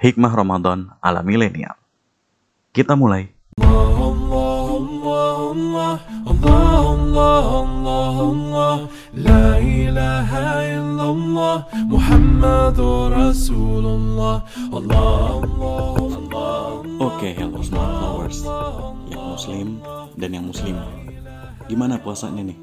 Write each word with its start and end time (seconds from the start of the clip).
Hikmah 0.00 0.32
Ramadan 0.32 0.96
ala 1.04 1.20
milenial. 1.20 1.76
Kita 2.72 2.96
mulai. 2.96 3.28
Oke, 16.96 17.36
smart 17.60 17.92
flowers. 18.00 18.40
Yang 19.12 19.24
muslim 19.36 19.68
dan 20.16 20.30
yang 20.32 20.48
muslim. 20.48 20.80
Gimana 21.68 22.00
puasanya 22.00 22.48
nih? 22.48 22.56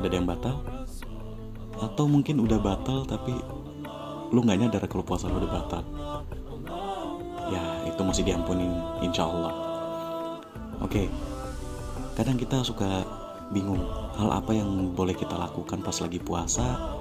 Udah 0.00 0.08
ada 0.08 0.16
yang 0.16 0.24
batal? 0.24 0.56
Atau 1.84 2.08
mungkin 2.08 2.40
udah 2.40 2.56
batal 2.64 3.04
tapi 3.04 3.36
lu 4.32 4.40
nggak 4.40 4.58
nyadar 4.64 4.82
kalau 4.88 5.04
puasa 5.04 5.28
lu 5.28 5.42
udah 5.42 5.52
batal? 5.52 5.82
Ya, 7.52 7.64
itu 7.84 8.00
masih 8.00 8.24
diampunin 8.24 8.72
insya 9.04 9.28
Allah. 9.28 9.52
Oke, 10.80 11.12
kadang 12.16 12.40
kita 12.40 12.64
suka 12.64 13.04
bingung 13.52 13.84
hal 14.16 14.32
apa 14.32 14.56
yang 14.56 14.96
boleh 14.96 15.12
kita 15.12 15.36
lakukan 15.36 15.84
pas 15.84 15.96
lagi 16.00 16.16
puasa, 16.18 16.96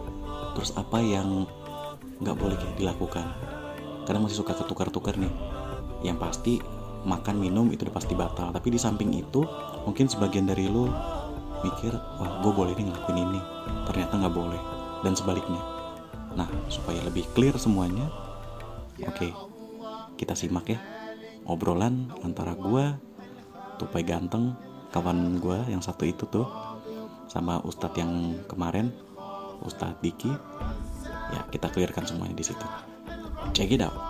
terus 0.53 0.75
apa 0.75 0.99
yang 0.99 1.47
nggak 2.19 2.37
boleh 2.37 2.57
dilakukan. 2.75 3.25
Kadang 4.03 4.27
masih 4.27 4.43
suka 4.43 4.55
ketukar-tukar 4.55 5.15
nih. 5.15 5.31
Yang 6.03 6.17
pasti 6.19 6.53
makan 7.07 7.39
minum 7.39 7.71
itu 7.71 7.87
udah 7.87 7.95
pasti 7.95 8.13
batal. 8.15 8.51
Tapi 8.51 8.67
di 8.71 8.79
samping 8.79 9.15
itu 9.15 9.43
mungkin 9.87 10.11
sebagian 10.11 10.47
dari 10.47 10.67
lu 10.67 10.91
mikir, 11.63 11.95
wah 12.19 12.43
gue 12.43 12.51
boleh 12.51 12.75
nih 12.75 12.91
ngelakuin 12.91 13.19
ini. 13.23 13.39
Ternyata 13.87 14.13
nggak 14.19 14.35
boleh. 14.35 14.61
Dan 15.03 15.15
sebaliknya. 15.15 15.72
Nah, 16.33 16.49
supaya 16.67 16.99
lebih 17.05 17.29
clear 17.37 17.55
semuanya, 17.55 18.09
oke, 19.05 19.29
kita 20.19 20.33
simak 20.33 20.73
ya. 20.73 20.79
Obrolan 21.47 22.11
antara 22.23 22.55
gua 22.55 22.99
tupai 23.79 24.03
ganteng 24.03 24.55
kawan 24.91 25.39
gua 25.39 25.65
yang 25.67 25.83
satu 25.83 26.07
itu 26.07 26.23
tuh 26.27 26.47
sama 27.27 27.59
ustadz 27.63 27.99
yang 27.99 28.43
kemarin 28.47 28.91
ustadz 29.63 29.99
Diki. 30.03 30.31
Ya 31.33 31.41
kita 31.49 31.71
clearkan 31.71 32.05
semuanya 32.05 32.35
di 32.35 32.45
situ. 32.45 32.67
Check 33.55 33.75
it 33.75 33.83
out 33.83 34.02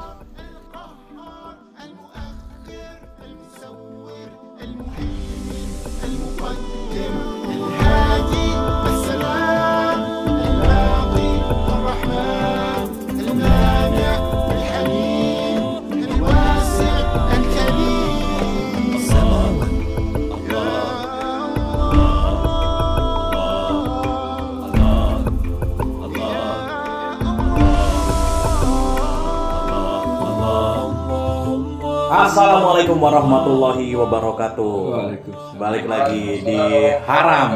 balik 35.84 36.00
lagi 36.00 36.23
di 36.48 36.59
Haram 37.03 37.52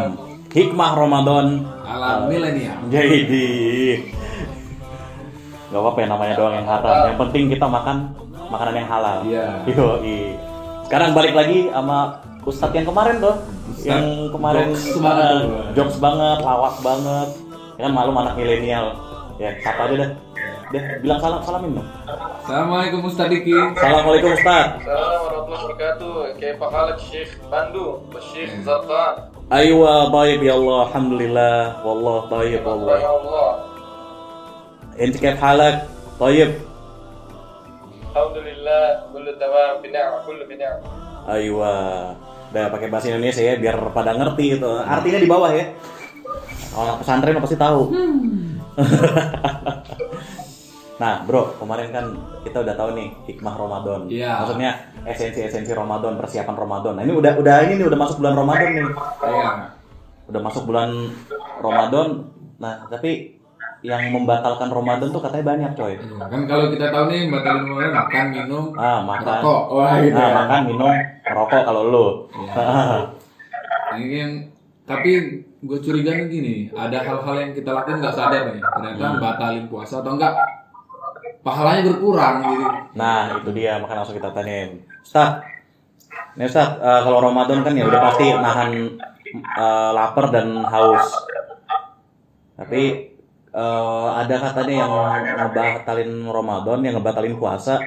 Hikmah 0.51 0.91
Ramadan. 0.99 1.63
Alam 1.87 2.27
milenial. 2.27 2.75
Jadi 2.91 3.47
Gak 5.67 5.79
apa-apa 5.83 5.99
ya 6.03 6.07
namanya 6.11 6.33
doang 6.35 6.55
yang 6.59 6.67
haram. 6.67 6.95
Yang 7.07 7.17
penting 7.23 7.43
kita 7.55 7.65
makan 7.71 7.97
makanan 8.51 8.73
yang 8.83 8.89
halal. 8.91 9.17
Iya. 9.23 9.47
Sekarang 10.87 11.15
balik 11.15 11.35
lagi 11.39 11.71
sama 11.71 12.19
Ustadz 12.43 12.75
yang 12.75 12.87
kemarin 12.87 13.15
tuh. 13.23 13.35
Ustadz. 13.71 13.87
Yang 13.87 14.05
kemarin 14.35 14.67
jokes 14.75 14.99
banget 14.99 15.27
eh. 15.27 15.41
Jokes 15.75 15.97
banget, 16.03 16.37
lawak 16.43 16.75
banget. 16.83 17.29
Ya 17.79 17.81
kan 17.87 17.91
malu 17.95 18.11
anak 18.11 18.35
milenial. 18.35 18.85
Ya 19.39 19.55
sapa 19.63 19.87
aja 19.87 19.95
dah. 20.03 20.11
Deh, 20.67 20.83
bilang 20.99 21.19
salam, 21.23 21.39
salamin 21.47 21.79
dong 21.79 21.87
Assalamualaikum 22.47 23.11
Ustaz 23.11 23.27
Diki. 23.27 23.51
Assalamualaikum 23.51 24.31
Ustaz. 24.31 24.79
Assalamualaikum 24.79 25.51
warahmatullahi 25.51 25.63
wabarakatuh. 25.67 26.15
Kaifa 26.39 26.65
halak 26.71 26.97
Syekh 27.03 27.31
Bandu? 27.51 28.07
Syekh 28.23 28.55
hmm. 28.55 28.63
Zatan. 28.63 29.13
Aywa 29.51 30.07
baik 30.15 30.39
ya 30.39 30.55
Allah, 30.55 30.79
alhamdulillah. 30.87 31.83
Wallah 31.83 32.19
baik 32.31 32.55
ya 32.55 32.61
Allah. 32.63 32.99
Enti 34.95 35.19
ya 35.19 35.35
kaif 35.35 35.43
halak? 35.43 35.75
Baik. 36.15 36.55
Alhamdulillah, 38.15 38.83
kullu 39.11 39.31
tamam 39.35 39.83
bina' 39.83 40.07
kullu 40.23 40.43
bina'. 40.47 40.79
Aywa. 41.27 41.75
Udah 42.55 42.65
pakai 42.71 42.87
bahasa 42.87 43.11
Indonesia 43.11 43.43
ya 43.43 43.59
biar 43.59 43.75
pada 43.91 44.15
ngerti 44.15 44.55
itu. 44.55 44.71
Artinya 44.87 45.19
di 45.19 45.27
bawah 45.27 45.51
ya. 45.51 45.67
Oh, 46.71 46.95
pesantren 46.95 47.43
pasti 47.43 47.59
tahu. 47.59 47.91
Hmm. 47.91 48.55
nah, 50.97 51.21
Bro, 51.23 51.57
kemarin 51.57 51.89
kan 51.89 52.05
kita 52.41 52.57
udah 52.59 52.73
tahu 52.73 52.89
nih 52.93 53.07
hikmah 53.25 53.53
Ramadan. 53.53 54.01
Iya. 54.07 54.41
Maksudnya 54.41 54.71
esensi-esensi 55.05 55.71
Ramadan, 55.71 56.15
persiapan 56.15 56.55
Ramadan. 56.55 56.93
Nah, 56.95 57.03
ini 57.03 57.13
udah 57.13 57.33
udah 57.35 57.55
ini 57.63 57.73
nih 57.77 57.85
udah 57.85 57.99
masuk 57.99 58.17
bulan 58.17 58.35
Ramadan 58.35 58.69
nih. 58.73 58.87
Iya. 59.23 59.49
Udah 60.27 60.41
masuk 60.41 60.63
bulan 60.65 60.89
Ramadan. 61.57 62.07
Nah, 62.57 62.73
tapi 62.87 63.37
yang 63.79 64.09
membatalkan 64.09 64.67
Ramadan 64.67 65.07
tuh 65.07 65.21
katanya 65.21 65.45
banyak, 65.47 65.71
coy. 65.73 65.93
Iya, 65.93 66.25
Kan 66.25 66.41
kalau 66.43 66.65
kita 66.67 66.89
tahu 66.89 67.03
nih 67.07 67.29
batalin 67.29 67.63
mulai 67.63 67.89
makan, 67.93 68.25
minum, 68.31 68.65
Ah, 68.73 68.99
makan. 68.99 69.37
rokok. 69.37 69.61
Wah, 69.71 69.93
gitu 70.01 70.17
Nah, 70.17 70.25
ya. 70.25 70.33
makan, 70.35 70.61
minum, 70.65 70.89
merokok 71.23 71.61
kalau 71.63 71.81
lu. 71.85 72.05
Iya. 72.35 72.53
Ini 73.97 74.15
yang 74.17 74.33
tapi 74.83 75.11
gue 75.57 75.79
curiga 75.79 76.11
nih 76.11 76.27
gini, 76.27 76.55
ada 76.71 76.97
hal-hal 76.97 77.35
yang 77.37 77.51
kita 77.51 77.69
lakukan 77.69 77.99
nggak 77.99 78.13
sadar 78.13 78.41
nih, 78.49 78.61
ternyata 78.61 79.05
Hmm. 79.05 79.19
batalin 79.19 79.65
puasa 79.67 79.99
atau 79.99 80.15
enggak 80.15 80.31
pahalanya 81.47 81.81
berkurang 81.87 82.35
gitu. 82.43 82.65
Nah, 82.99 83.39
itu 83.39 83.49
dia, 83.55 83.79
makanya 83.79 84.03
langsung 84.03 84.19
kita 84.19 84.35
tanyain. 84.35 84.83
Ustaz, 84.99 85.47
nih 86.35 86.51
Ustaz, 86.51 86.75
eh, 86.75 87.01
kalau 87.07 87.23
Ramadan 87.23 87.63
kan 87.63 87.71
ya 87.71 87.87
udah 87.87 88.01
pasti 88.11 88.25
nahan 88.35 88.71
eh, 89.55 89.91
lapar 89.95 90.27
dan 90.35 90.67
haus. 90.67 91.07
Tapi 92.59 92.83
eh, 93.55 94.07
ada 94.11 94.35
katanya 94.51 94.73
yang 94.83 94.93
ngebatalin 95.39 96.11
Ramadan, 96.27 96.79
yang 96.83 96.95
ngebatalin 96.99 97.39
puasa 97.39 97.79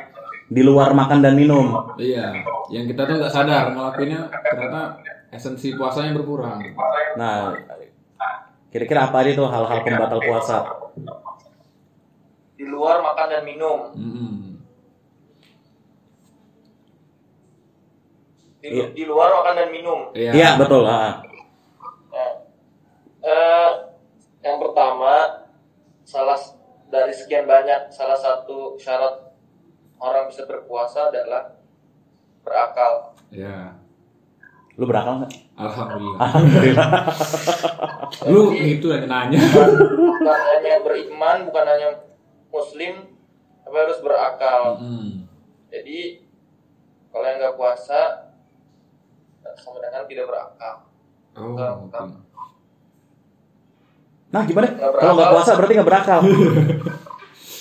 di 0.49 0.65
luar 0.65 0.97
makan 0.97 1.21
dan 1.21 1.37
minum. 1.37 1.95
Iya, 2.01 2.33
yang 2.73 2.89
kita 2.89 3.05
tuh 3.05 3.21
nggak 3.21 3.31
sadar 3.31 3.77
ngelakuinnya 3.77 4.27
ternyata 4.51 4.99
esensi 5.31 5.77
puasanya 5.77 6.17
berkurang. 6.17 6.59
Nah, 7.15 7.55
kira-kira 8.73 9.07
apa 9.07 9.23
aja 9.23 9.31
tuh 9.37 9.47
hal-hal 9.47 9.79
pembatal 9.87 10.19
puasa? 10.25 10.80
Di 12.61 12.69
luar 12.69 13.01
makan 13.01 13.27
dan 13.27 13.43
minum 13.43 13.79
Mm-mm. 13.97 14.61
di, 18.61 18.69
Iya. 18.69 18.85
di 18.93 19.05
luar 19.09 19.33
makan 19.33 19.55
dan 19.57 19.69
minum 19.73 20.01
Iya. 20.13 20.31
Iya, 20.37 20.49
betul. 20.61 20.85
ah. 20.85 21.25
Nah, 22.13 22.33
eh, 23.25 23.71
yang 24.45 24.61
pertama 24.61 25.41
salah 26.05 26.37
dari 26.91 27.15
sekian 27.15 27.49
banyak 27.49 27.89
salah 27.89 28.19
satu 28.19 28.77
syarat 28.77 29.33
orang 29.97 30.29
bisa 30.29 30.45
berpuasa 30.45 31.09
adalah 31.09 31.57
berakal 32.43 33.17
Iya. 33.33 33.73
Lu 34.77 34.85
berakal 34.85 35.23
nggak? 35.23 35.33
Alhamdulillah. 35.57 36.19
Alhamdulillah. 36.19 36.89
Lu 38.27 38.53
itu 38.53 38.87
yang 38.91 39.07
nanya. 39.07 39.41
bukan 39.41 40.41
hanya 40.51 40.75
beriman 40.81 41.49
bukan 41.49 41.65
hanya 41.65 41.89
muslim 42.51 42.95
tapi 43.63 43.77
harus 43.77 43.99
berakal 44.03 44.79
Mm. 44.83 45.27
Jadi 45.71 46.27
kalau 47.11 47.25
yang 47.27 47.39
nggak 47.39 47.55
puasa 47.55 48.31
sama 49.55 49.79
dengan 49.79 50.03
tidak 50.07 50.27
berakal. 50.27 50.75
Oh. 51.39 51.55
Nah, 54.31 54.43
gimana? 54.47 54.67
Nggak 54.71 54.79
Kalau 54.79 54.95
berakal. 54.95 55.15
nggak 55.15 55.33
puasa 55.35 55.51
berarti 55.59 55.75
nggak 55.79 55.89
berakal. 55.91 56.21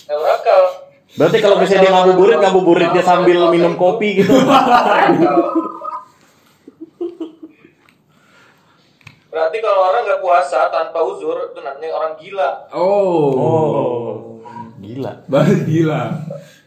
Nggak 0.09 0.19
berakal. 0.21 0.61
Berarti 1.09 1.37
kalau 1.41 1.57
misalnya 1.57 1.81
dia 1.81 1.93
ngabuburit, 1.93 2.37
ngabuburit 2.37 2.89
dia 2.93 3.01
sambil 3.01 3.49
minum 3.49 3.73
kopi 3.73 4.21
gitu. 4.21 4.33
Berarti 9.29 9.57
kalau 9.61 9.81
orang 9.93 10.01
nggak 10.05 10.21
puasa 10.25 10.73
tanpa 10.73 11.05
uzur 11.05 11.53
itu 11.53 11.59
namanya 11.61 11.89
orang 11.93 12.13
gila. 12.17 12.65
Oh. 12.73 13.29
Oh, 13.37 14.38
gila. 14.89 15.11
Baru 15.29 15.55
gila. 15.69 16.03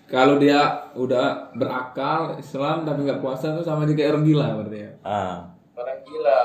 Kalau 0.06 0.36
dia 0.36 0.92
udah 0.94 1.50
berakal 1.56 2.36
Islam 2.38 2.84
tapi 2.86 3.08
nggak 3.08 3.24
puasa 3.24 3.56
tuh 3.56 3.64
sama 3.64 3.88
aja 3.88 3.96
kayak 3.96 4.12
orang 4.14 4.26
gila 4.28 4.46
berarti 4.60 4.78
ya. 4.78 4.90
Ah. 5.02 5.36
Orang 5.74 5.98
gila. 6.06 6.40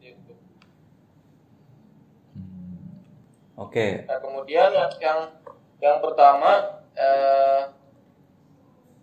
Gitu. 0.00 0.32
Hmm. 2.34 2.74
Oke. 3.60 3.76
Okay. 3.76 3.90
Nah, 4.08 4.18
kemudian 4.18 4.70
yang 4.98 5.20
yang 5.78 5.98
pertama 6.00 6.80
eh, 6.96 7.60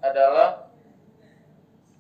adalah 0.01 0.67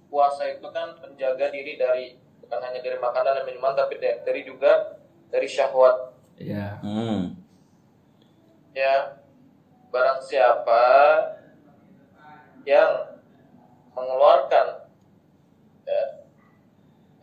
puasa 0.09 0.49
itu 0.49 0.65
kan 0.73 0.97
menjaga 1.05 1.53
diri 1.53 1.77
dari 1.77 2.17
bukan 2.41 2.59
hanya 2.65 2.81
dari 2.81 2.97
makanan 2.97 3.31
dan 3.39 3.45
minuman 3.45 3.77
tapi 3.77 4.01
dari 4.01 4.41
juga 4.41 4.97
dari 5.29 5.45
syahwat. 5.45 6.17
Iya. 6.41 6.81
Yeah. 6.81 6.81
Hmm. 6.81 7.21
Ya, 8.73 9.18
barang 9.89 10.19
siapa 10.21 10.83
yang 12.63 13.17
mengeluarkan 13.97 14.85
ya, 15.83 16.01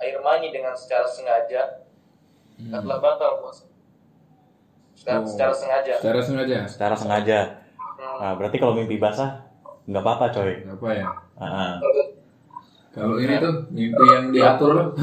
air 0.02 0.18
mani 0.20 0.50
dengan 0.50 0.74
secara 0.74 1.06
sengaja 1.06 1.86
adalah 2.72 2.98
batal 2.98 3.40
puasa 3.40 3.64
secara, 4.96 5.22
Oh. 5.22 5.28
secara 5.28 5.52
sengaja 5.54 5.92
Secara 6.00 6.20
sengaja. 6.24 6.58
Secara 6.66 6.94
sengaja. 6.96 7.38
Hmm. 7.78 8.16
Nah, 8.20 8.32
berarti 8.34 8.56
kalau 8.58 8.74
mimpi 8.74 8.96
basah 8.98 9.44
nggak 9.86 10.02
apa-apa 10.02 10.26
coy. 10.34 10.64
Apa 10.66 10.88
ya? 10.90 11.06
Ah. 11.38 11.78
Kalau 12.96 13.20
ini 13.20 13.36
tuh 13.36 13.68
mimpi 13.70 14.04
yang 14.08 14.32
diatur 14.32 14.96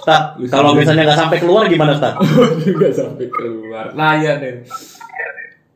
Ustaz, 0.00 0.34
kalau 0.50 0.74
misalnya 0.74 1.06
nggak 1.06 1.20
sampai 1.22 1.38
keluar 1.38 1.70
gimana 1.70 1.94
Ustaz? 1.94 2.18
juga 2.66 2.90
sampai 2.90 3.30
keluar. 3.30 3.94
Layan 3.94 4.42
deh. 4.42 4.54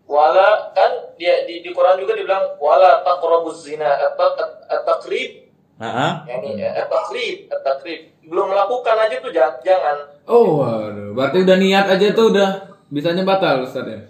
Wala 0.05 0.71
kan 0.77 1.17
dia 1.17 1.49
di, 1.49 1.65
di 1.65 1.71
Quran 1.73 1.97
juga 1.97 2.12
dibilang 2.12 2.61
wala 2.61 3.01
taqrabuz 3.01 3.65
zina 3.65 3.89
atau 4.12 4.37
at-taqrib 4.69 5.45
Ah, 5.75 6.23
ya 6.23 6.39
ini 6.39 6.62
ya 6.62 6.71
at-taqrib 6.87 7.51
at-taqrib 7.51 8.12
belum 8.25 8.47
melakukan 8.55 8.95
aja 8.95 9.17
tuh 9.19 9.33
jangan, 9.35 9.59
jangan 9.67 9.97
Oh, 10.25 10.65
waduh. 10.65 11.12
Berarti 11.12 11.45
udah 11.45 11.56
niat 11.59 11.87
aja 11.91 12.06
tuh 12.15 12.33
udah 12.33 12.49
bisanya 12.89 13.27
batal 13.27 13.67
Ustaz 13.67 13.85
ya? 13.85 14.01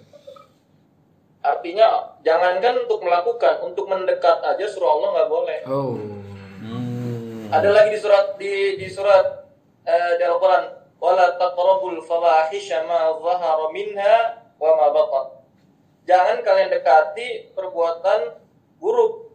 artinya 1.45 2.17
jangankan 2.25 2.89
untuk 2.89 3.05
melakukan 3.05 3.61
untuk 3.61 3.85
mendekat 3.85 4.41
aja 4.41 4.65
surah 4.65 4.91
Allah 4.97 5.09
nggak 5.13 5.29
boleh 5.31 5.59
Oh. 5.69 5.93
Hmm. 6.65 7.53
ada 7.53 7.69
lagi 7.69 7.93
di 7.93 8.01
surat 8.01 8.27
di 8.41 8.53
di 8.81 8.89
surat 8.89 9.45
eh, 9.85 10.13
di 10.17 10.25
Al-Quran 10.25 10.65
wala 10.97 11.37
taqrabul 11.37 12.01
fawahisha 12.01 12.89
ma 12.89 13.13
zahara 13.21 13.69
minha 13.77 14.41
wa 14.57 14.71
ma 14.73 14.87
batan 14.89 15.34
jangan 16.05 16.41
kalian 16.41 16.69
dekati 16.69 17.53
perbuatan 17.53 18.21
buruk 18.79 19.33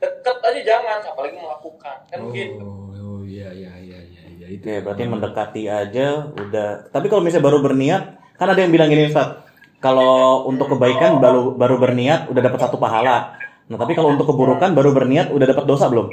dekat 0.00 0.36
aja 0.40 0.60
jangan 0.64 0.98
apalagi 1.04 1.36
melakukan 1.36 1.96
kan 2.08 2.18
Oh, 2.20 2.88
oh 2.92 3.20
iya 3.24 3.52
iya 3.52 3.72
iya 3.76 3.98
iya 4.00 4.22
iya 4.32 4.46
itu. 4.48 4.64
Oke, 4.64 4.80
berarti 4.80 5.02
mendekati 5.04 5.62
aja 5.68 6.28
udah. 6.32 6.88
Tapi 6.88 7.06
kalau 7.08 7.20
misalnya 7.24 7.46
baru 7.48 7.58
berniat, 7.60 8.02
kan 8.36 8.48
ada 8.48 8.60
yang 8.60 8.72
bilang 8.72 8.88
gini 8.88 9.08
Ustaz. 9.08 9.44
Kalau 9.80 10.44
untuk 10.44 10.68
kebaikan 10.68 11.20
baru 11.20 11.56
baru 11.56 11.80
berniat 11.80 12.28
udah 12.28 12.42
dapat 12.44 12.60
satu 12.60 12.76
pahala. 12.76 13.40
Nah, 13.72 13.78
tapi 13.80 13.96
kalau 13.96 14.12
untuk 14.12 14.28
keburukan 14.28 14.76
baru 14.76 14.92
berniat 14.92 15.32
udah 15.32 15.46
dapat 15.48 15.64
dosa 15.64 15.88
belum? 15.88 16.10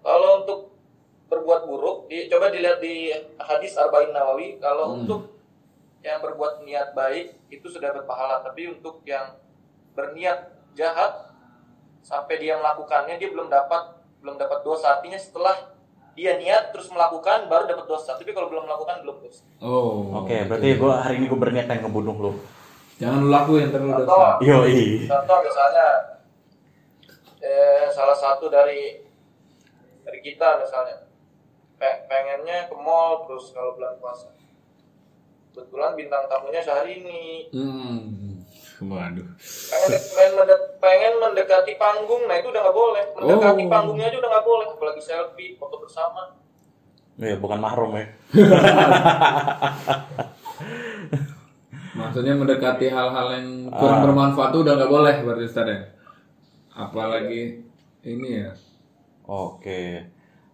Kalau 0.00 0.30
untuk 0.40 0.58
berbuat 1.26 1.66
buruk, 1.66 1.96
di, 2.06 2.30
coba 2.30 2.48
dilihat 2.48 2.78
di 2.80 3.10
hadis 3.36 3.76
Arba'in 3.76 4.14
Nawawi. 4.14 4.56
Kalau 4.62 4.96
Hmm. 4.96 4.98
untuk 5.04 5.35
yang 6.00 6.18
berbuat 6.20 6.62
niat 6.62 6.92
baik 6.92 7.36
itu 7.48 7.66
sudah 7.68 7.92
berpahala, 7.92 8.40
tapi 8.40 8.70
untuk 8.70 9.02
yang 9.04 9.36
berniat 9.96 10.52
jahat 10.76 11.32
sampai 12.04 12.38
dia 12.38 12.54
melakukannya 12.60 13.16
dia 13.16 13.32
belum 13.32 13.48
dapat 13.48 13.96
belum 14.22 14.36
dapat 14.36 14.62
dosa. 14.62 14.98
Artinya 15.00 15.18
setelah 15.18 15.72
dia 16.16 16.36
niat 16.40 16.72
terus 16.72 16.88
melakukan 16.88 17.48
baru 17.50 17.68
dapat 17.68 17.86
dosa. 17.88 18.16
Tapi 18.16 18.32
kalau 18.32 18.48
belum 18.48 18.64
melakukan 18.64 19.04
belum 19.04 19.16
dosa. 19.24 19.42
Oh. 19.60 20.24
Oke, 20.24 20.46
berarti 20.48 20.78
gua 20.78 21.04
hari 21.04 21.20
ini 21.20 21.28
gue 21.28 21.36
berniat 21.36 21.68
pengen 21.68 21.88
ngebunuh 21.88 22.16
lu. 22.16 22.32
Jangan 22.96 23.18
lu 23.20 23.28
lakuin 23.28 23.68
terus 23.68 23.92
Atau 23.92 24.08
dosa. 24.08 24.28
Yoi. 24.40 25.04
contoh 25.04 25.38
misalnya 25.44 25.88
eh, 27.44 27.86
salah 27.92 28.16
satu 28.16 28.48
dari 28.48 29.04
dari 30.00 30.20
kita 30.24 30.62
misalnya 30.64 31.04
pe- 31.76 32.08
pengennya 32.08 32.70
ke 32.70 32.76
mall 32.78 33.28
terus 33.28 33.52
kalau 33.52 33.76
bulan 33.76 34.00
puasa 34.00 34.32
kebetulan 35.56 35.96
bintang 35.96 36.24
tamunya 36.26 36.60
sehari 36.60 37.00
ini 37.00 37.48
Hmm. 37.48 38.44
Waduh. 38.78 39.24
pengen, 39.66 39.88
pengen, 40.12 40.32
mende- 40.36 40.68
pengen 40.76 41.12
mendekati 41.16 41.72
panggung 41.74 42.28
nah 42.28 42.36
itu 42.36 42.46
udah 42.46 42.60
nggak 42.60 42.76
boleh 42.76 43.04
mendekati 43.10 43.62
Oh. 43.62 43.70
panggungnya 43.70 44.06
aja 44.06 44.18
udah 44.18 44.30
nggak 44.30 44.44
boleh 44.44 44.66
apalagi 44.68 45.00
selfie 45.00 45.56
foto 45.56 45.76
bersama 45.78 46.36
Ya, 47.16 47.32
bukan 47.34 47.56
mahrum 47.56 47.96
ya. 47.96 48.04
Maksudnya 51.96 52.36
mendekati 52.36 52.86
hal-hal 52.86 53.26
yang 53.32 53.46
kurang 53.72 54.04
bermanfaat 54.04 54.52
tuh 54.52 54.60
udah 54.60 54.76
nggak 54.76 54.90
boleh 54.90 55.14
berarti 55.24 55.44
Ustaz 55.46 55.64
ya? 55.64 55.78
Apalagi 56.70 57.64
ini 58.02 58.28
ya 58.36 58.52
Oke. 59.24 60.04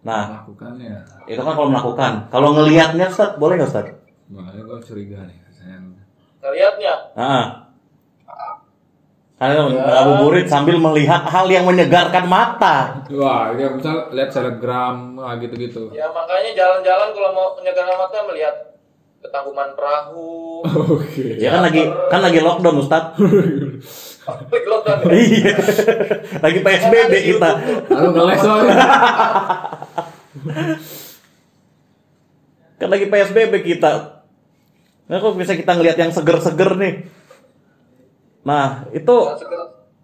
Nah, 0.01 0.39
lakukannya. 0.39 1.03
itu 1.25 1.37
kan 1.37 1.53
kalau 1.53 1.67
melakukan. 1.69 2.13
Kalau 2.27 2.49
ngelihatnya 2.53 3.07
Ustaz, 3.07 3.35
boleh 3.35 3.55
nggak 3.55 3.69
Ustaz? 3.69 3.87
Makanya 4.33 4.63
gue 4.65 4.79
curiga 4.81 5.19
nih. 5.23 5.37
Saya 5.53 5.77
ngelihatnya 6.41 6.93
Ah. 7.13 7.47
Karena 9.33 9.67
ngabuburit 9.67 10.47
sambil 10.47 10.79
melihat 10.79 11.27
hal 11.27 11.51
yang 11.51 11.67
menyegarkan 11.67 12.23
mata. 12.25 13.03
Wah, 13.11 13.51
dia 13.51 13.67
misal 13.69 14.07
lihat 14.15 14.31
selebgram, 14.31 15.19
wah 15.19 15.35
gitu-gitu. 15.35 15.91
ya 15.91 16.07
makanya 16.07 16.55
jalan-jalan 16.55 17.11
kalau 17.11 17.29
mau 17.35 17.47
menyegarkan 17.59 17.97
mata 17.97 18.23
melihat 18.23 18.55
ketangguman 19.19 19.71
perahu 19.75 20.63
Oke. 20.63 21.39
Ya 21.39 21.51
kan 21.51 21.63
lagi 21.63 21.83
kan 22.07 22.19
lagi 22.23 22.39
lockdown 22.39 22.79
Ustaz. 22.79 23.03
Klik 24.47 24.63
lockdown 24.63 24.99
ya. 25.03 25.11
Iya. 25.19 25.53
lagi 26.39 26.59
PSBB 26.63 27.13
kita. 27.35 27.49
Lalu 27.91 28.07
ngeles 28.15 28.39
soalnya. 28.39 28.75
Kan 32.79 32.87
lagi 32.87 33.05
PSBB 33.07 33.53
kita. 33.63 34.12
Nah, 35.03 35.17
kok 35.17 35.35
bisa 35.35 35.53
kita 35.53 35.71
ngelihat 35.73 35.97
yang 35.97 36.09
seger-seger 36.09 36.71
nih? 36.75 36.93
Nah, 38.43 38.87
itu 38.89 39.15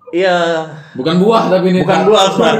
iya 0.09 0.35
Bukan 0.93 1.15
buah 1.17 1.43
tapi 1.49 1.69
ini. 1.69 1.79
bukan 1.81 1.99
buah, 2.05 2.23
Ustaz. 2.29 2.55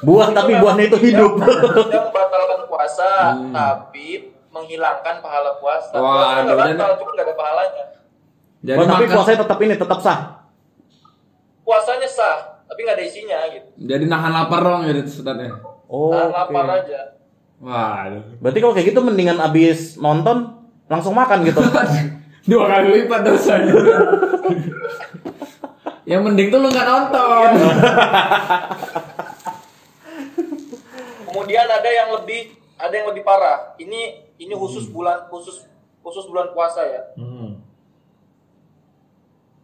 Buah 0.00 0.28
tapi 0.30 0.52
buahnya 0.54 0.84
itu 0.86 0.98
hidup. 1.02 1.32
Membatalkan 1.38 2.60
puasa, 2.66 3.10
tapi 3.48 4.06
menghilangkan 4.48 5.14
pahala 5.18 5.56
puasa. 5.56 5.94
Wah, 5.94 6.40
Puasa 6.42 6.52
batal, 6.54 6.90
cuma 6.98 7.10
nggak 7.10 7.24
ada 7.24 7.34
pahalanya. 7.34 7.84
Jadi 8.62 8.78
Oh, 8.78 8.86
tapi 8.86 9.04
makan- 9.04 9.16
puasanya 9.16 9.38
tetap 9.42 9.58
ini 9.60 9.74
tetap 9.74 9.98
sah. 9.98 10.20
Puasanya 11.62 12.06
sah, 12.06 12.36
tapi 12.64 12.78
nggak 12.80 12.96
ada 12.96 13.04
isinya 13.04 13.38
gitu. 13.48 13.68
Jadi 13.78 14.04
nahan 14.06 14.30
lapar 14.30 14.60
dong 14.60 14.82
gitu 14.84 15.00
Ustaz 15.04 15.36
ya. 15.36 15.50
Oh. 15.86 16.10
Nah, 16.10 16.28
lapar 16.30 16.64
aja. 16.78 17.00
Waduh. 17.58 18.22
Berarti 18.38 18.58
kalau 18.58 18.72
kayak 18.72 18.88
gitu 18.88 19.00
mendingan 19.00 19.38
abis 19.38 19.94
nonton 19.96 20.61
langsung 20.92 21.16
makan 21.16 21.48
gitu. 21.48 21.64
Dua 22.48 22.68
kali 22.68 23.00
lipat 23.00 23.24
dosanya. 23.24 23.72
Yang 26.10 26.22
mending 26.28 26.52
tuh 26.52 26.60
lu 26.60 26.68
nggak 26.68 26.84
nonton. 26.84 27.48
Kemudian 31.32 31.64
ada 31.64 31.88
yang 31.88 32.12
lebih 32.20 32.52
ada 32.76 32.92
yang 32.92 33.08
lebih 33.08 33.24
parah. 33.24 33.72
Ini 33.80 34.20
ini 34.36 34.52
khusus 34.52 34.84
bulan 34.90 35.30
khusus 35.32 35.64
khusus 36.02 36.26
bulan 36.28 36.52
puasa 36.52 36.84
ya. 36.84 37.02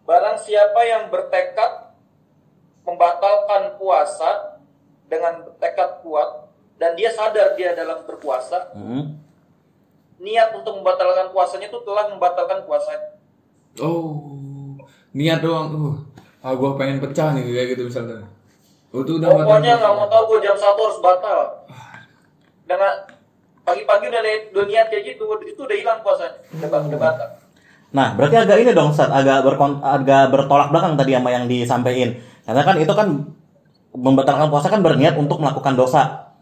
Barang 0.08 0.40
siapa 0.40 0.80
yang 0.88 1.12
bertekad 1.12 1.92
membatalkan 2.87 3.76
puasa 3.76 4.56
dengan 5.11 5.44
tekad 5.61 6.00
kuat 6.00 6.49
dan 6.80 6.97
dia 6.97 7.12
sadar 7.12 7.52
dia 7.58 7.76
dalam 7.76 8.06
berpuasa, 8.08 8.73
Hmm. 8.73 9.20
Niat 10.18 10.50
untuk 10.54 10.82
membatalkan 10.82 11.30
puasanya 11.30 11.70
itu 11.70 11.78
telah 11.87 12.10
membatalkan 12.10 12.66
puasa. 12.66 12.92
Oh, 13.78 14.78
niat 15.14 15.38
doang. 15.42 15.68
Uh, 15.70 15.94
ah 16.42 16.54
gua 16.54 16.78
pengen 16.78 17.02
pecah 17.02 17.34
nih 17.34 17.42
kayak 17.46 17.68
gitu 17.78 17.82
misalnya. 17.90 18.26
Oh, 18.90 19.04
itu 19.04 19.20
udah 19.20 19.28
Pokoknya 19.30 19.76
nggak 19.78 19.94
mau 19.94 20.08
tahu 20.08 20.22
gue 20.32 20.38
jam 20.48 20.56
satu 20.56 20.80
harus 20.80 21.00
batal. 21.04 21.40
Dengan 22.64 22.92
pagi-pagi 23.64 24.04
udah, 24.08 24.20
udah 24.56 24.64
niat 24.64 24.87
kayak 24.88 25.04
gitu, 25.12 25.25
itu 25.44 25.60
udah 25.60 25.76
hilang 25.76 26.00
puasanya, 26.00 26.40
udah, 26.56 26.68
udah 26.88 27.00
batal. 27.00 27.28
Nah, 27.88 28.16
berarti 28.16 28.37
agak 28.37 28.56
ini 28.64 28.72
dong, 28.72 28.92
Ustaz, 28.92 29.08
agak 29.12 29.44
berkon 29.44 29.80
agak 29.80 30.32
bertolak 30.32 30.68
belakang 30.72 30.96
tadi 30.96 31.16
sama 31.16 31.28
yang 31.32 31.44
disampaikan. 31.48 32.16
Karena 32.44 32.62
kan 32.64 32.76
itu 32.80 32.92
kan 32.96 33.08
membatalkan 33.92 34.48
puasa 34.52 34.68
kan 34.72 34.80
berniat 34.80 35.16
untuk 35.20 35.40
melakukan 35.40 35.76
dosa. 35.76 36.32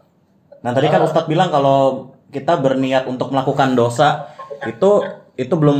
Nah, 0.63 0.71
tadi 0.71 0.87
kan 0.87 1.03
Ustadz 1.03 1.27
bilang 1.27 1.51
kalau 1.51 2.11
kita 2.31 2.59
berniat 2.59 3.07
untuk 3.07 3.31
melakukan 3.31 3.73
dosa 3.73 4.31
itu 4.67 5.05
itu 5.37 5.53
belum 5.53 5.79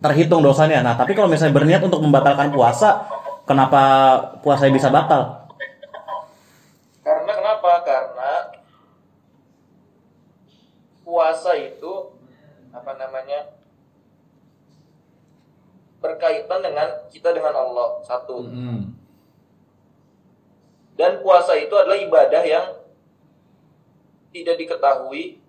terhitung 0.00 0.42
dosanya. 0.42 0.82
Nah, 0.82 0.94
tapi 0.96 1.12
kalau 1.12 1.28
misalnya 1.28 1.56
berniat 1.56 1.82
untuk 1.84 2.00
membatalkan 2.02 2.52
puasa, 2.52 3.06
kenapa 3.44 3.82
puasa 4.40 4.68
bisa 4.68 4.88
batal? 4.88 5.48
Karena 7.04 7.32
kenapa? 7.32 7.72
Karena 7.86 8.32
puasa 11.06 11.54
itu 11.54 12.16
apa 12.74 12.92
namanya 12.98 13.56
berkaitan 16.02 16.60
dengan 16.60 16.88
kita 17.08 17.32
dengan 17.32 17.54
Allah 17.54 18.02
satu. 18.04 18.46
Hmm. 18.46 18.92
Dan 20.96 21.20
puasa 21.20 21.56
itu 21.60 21.72
adalah 21.76 22.00
ibadah 22.00 22.42
yang 22.44 22.66
tidak 24.36 24.60
diketahui 24.60 25.40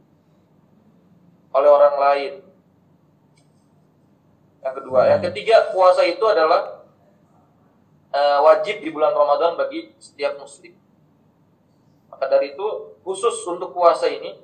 oleh 1.51 1.70
orang 1.70 1.96
lain. 2.00 2.34
Yang 4.63 4.74
kedua, 4.84 5.00
yang 5.12 5.22
ketiga 5.27 5.72
puasa 5.75 6.08
itu 6.08 6.24
adalah 6.24 6.88
eh, 8.15 8.39
wajib 8.48 8.79
di 8.79 8.89
bulan 8.91 9.12
Ramadan 9.12 9.60
bagi 9.60 9.91
setiap 10.00 10.39
muslim. 10.39 10.75
Maka 12.08 12.32
dari 12.32 12.56
itu 12.56 12.67
khusus 13.03 13.44
untuk 13.44 13.75
puasa 13.75 14.08
ini, 14.08 14.39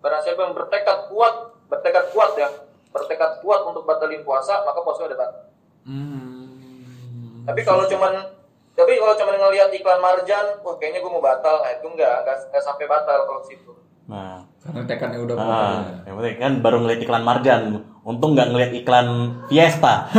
barang 0.00 0.22
siapa 0.24 0.40
yang 0.48 0.56
bertekad 0.56 1.12
kuat, 1.12 1.34
bertekad 1.68 2.10
kuat 2.16 2.32
ya, 2.40 2.48
bertekad 2.90 3.44
kuat 3.44 3.60
untuk 3.68 3.84
batalin 3.84 4.24
puasa, 4.24 4.64
maka 4.64 4.80
puasanya 4.80 5.12
udah 5.12 5.20
batal. 5.20 5.44
Hmm. 5.86 7.46
Tapi 7.46 7.60
kalau 7.64 7.84
cuman 7.86 8.41
tapi 8.82 8.98
kalau 8.98 9.14
cuman 9.14 9.34
ngelihat 9.38 9.70
iklan 9.78 10.00
marjan, 10.02 10.46
wah 10.66 10.74
kayaknya 10.74 11.06
gue 11.06 11.12
mau 11.14 11.22
batal, 11.22 11.62
nah 11.62 11.70
itu 11.70 11.86
enggak, 11.86 12.26
enggak, 12.26 12.36
enggak 12.50 12.64
sampai 12.66 12.90
batal 12.90 13.18
kalau 13.30 13.40
ke 13.46 13.54
situ. 13.54 13.70
Nah, 14.10 14.42
Karena 14.58 14.82
tekadnya 14.82 15.18
udah 15.22 15.34
ah, 15.38 15.46
ya. 15.46 16.10
yang 16.10 16.14
penting 16.18 16.36
kan 16.42 16.52
baru 16.58 16.76
ngeliat 16.82 17.00
iklan 17.06 17.22
Marjan. 17.22 17.62
Untung 18.02 18.34
nggak 18.34 18.50
ngeliat 18.50 18.72
iklan 18.74 19.08
Fiesta. 19.46 20.10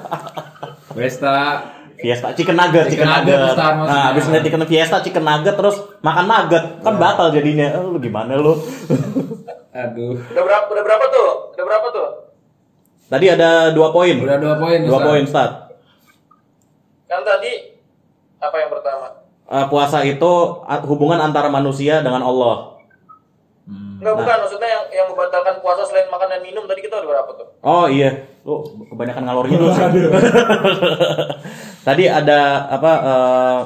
Besta. 0.96 1.36
Fiesta 2.00 2.32
chicken 2.34 2.56
nugget, 2.56 2.88
chicken, 2.88 3.04
Chicken 3.04 3.12
nugget. 3.12 3.38
Nah, 3.60 4.10
habis 4.10 4.24
ngeliat 4.26 4.44
chicken 4.48 4.64
Fiesta, 4.64 4.96
chicken 5.04 5.24
nugget 5.28 5.54
terus 5.54 5.76
makan 6.00 6.24
nugget, 6.24 6.64
kan 6.80 6.94
batal 6.96 7.28
jadinya. 7.28 7.76
Eh, 7.76 7.84
lu 7.84 8.00
gimana 8.00 8.32
lu? 8.40 8.56
Aduh. 9.76 10.16
Udah 10.16 10.42
berapa 10.48 10.66
udah 10.72 10.84
berapa 10.88 11.04
tuh? 11.12 11.28
Udah 11.52 11.64
berapa 11.68 11.86
tuh? 11.92 12.08
Tadi 13.12 13.26
ada 13.28 13.76
dua 13.76 13.92
poin. 13.92 14.16
Udah 14.24 14.40
dua 14.40 14.56
poin. 14.56 14.80
Dua 14.88 15.00
poin, 15.04 15.22
Ustaz. 15.28 15.68
Kan 17.12 17.20
tadi 17.28 17.76
apa 18.42 18.56
yang 18.58 18.70
pertama? 18.70 19.06
Eh, 19.44 19.66
puasa 19.68 20.02
itu 20.02 20.32
hubungan 20.84 21.18
antara 21.18 21.46
manusia 21.48 22.00
dengan 22.00 22.20
Allah. 22.20 22.74
Hmm. 23.62 23.98
Enggak 23.98 24.14
bukan 24.18 24.36
maksudnya 24.40 24.68
yang 24.68 24.84
yang 24.92 25.06
membatalkan 25.08 25.54
puasa 25.58 25.82
selain 25.84 26.08
makan 26.08 26.26
dan 26.28 26.40
minum 26.40 26.64
tadi 26.64 26.80
kita 26.80 26.98
udah 26.98 27.08
berapa 27.08 27.30
tuh? 27.32 27.46
Oh 27.60 27.86
iya, 27.86 28.10
lu 28.42 28.58
kebanyakan 28.88 29.22
ngalor 29.22 29.46
gitu 29.46 29.64
sih. 29.68 29.82
Tadi 31.82 32.04
ada 32.06 32.40
apa? 32.68 32.92
eh, 32.98 33.60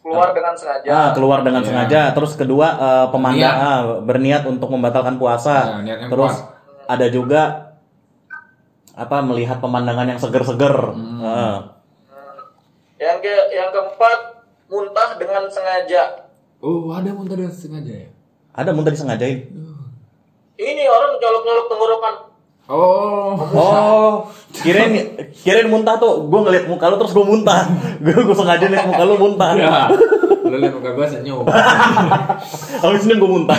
Keluar 0.00 0.32
dengan 0.32 0.54
sengaja. 0.56 0.88
ah, 0.88 1.08
keluar 1.12 1.38
dengan 1.40 1.60
Iya. 1.60 1.68
sengaja. 1.68 2.00
Terus 2.10 2.32
kedua 2.34 2.66
eh, 2.72 3.06
pemandang 3.08 3.38
Niat. 3.52 3.68
ah, 3.68 3.80
berniat 4.00 4.42
untuk 4.44 4.68
membatalkan 4.68 5.14
puasa. 5.14 5.76
Nah, 5.76 5.82
niatnya 5.84 6.08
Terus 6.08 6.34
kuat. 6.34 6.88
ada 6.88 7.06
juga 7.06 7.42
apa 8.92 9.16
melihat 9.22 9.60
pemandangan 9.60 10.08
yang 10.08 10.18
seger-seger. 10.18 10.76
Hmm. 10.90 11.20
Ah. 11.20 11.56
Yang 13.20 13.36
ke 13.36 13.52
yang 13.52 13.68
keempat 13.68 14.18
muntah 14.72 15.08
dengan 15.20 15.44
sengaja. 15.52 16.24
Oh, 16.64 16.88
ada 16.88 17.12
muntah 17.12 17.36
dengan 17.36 17.52
sengaja 17.52 18.08
ya? 18.08 18.08
Ada 18.56 18.72
muntah 18.72 18.92
disengajain. 18.96 19.44
Ini 20.56 20.84
orang 20.88 21.20
nyolok-nyolok 21.20 21.66
tenggorokan. 21.68 22.14
Oh. 22.70 23.36
Oh, 23.52 24.12
kirain 24.56 25.20
kirain 25.36 25.68
muntah 25.68 26.00
tuh. 26.00 26.32
Gue 26.32 26.40
ngeliat 26.48 26.64
muka 26.64 26.88
lu 26.88 26.96
terus 26.96 27.12
gue 27.12 27.26
muntah. 27.28 27.68
Gue 28.04 28.16
gue 28.24 28.36
sengaja 28.36 28.64
liat 28.72 28.88
muka 28.88 29.02
lu 29.04 29.14
muntah. 29.20 29.50
Ya. 29.52 29.92
Lu 30.40 30.56
lihat 30.56 30.74
muka 30.80 30.96
gua 30.96 31.04
senyum. 31.04 31.44
Habis 32.84 33.04
ini 33.04 33.20
gue 33.20 33.30
muntah. 33.30 33.58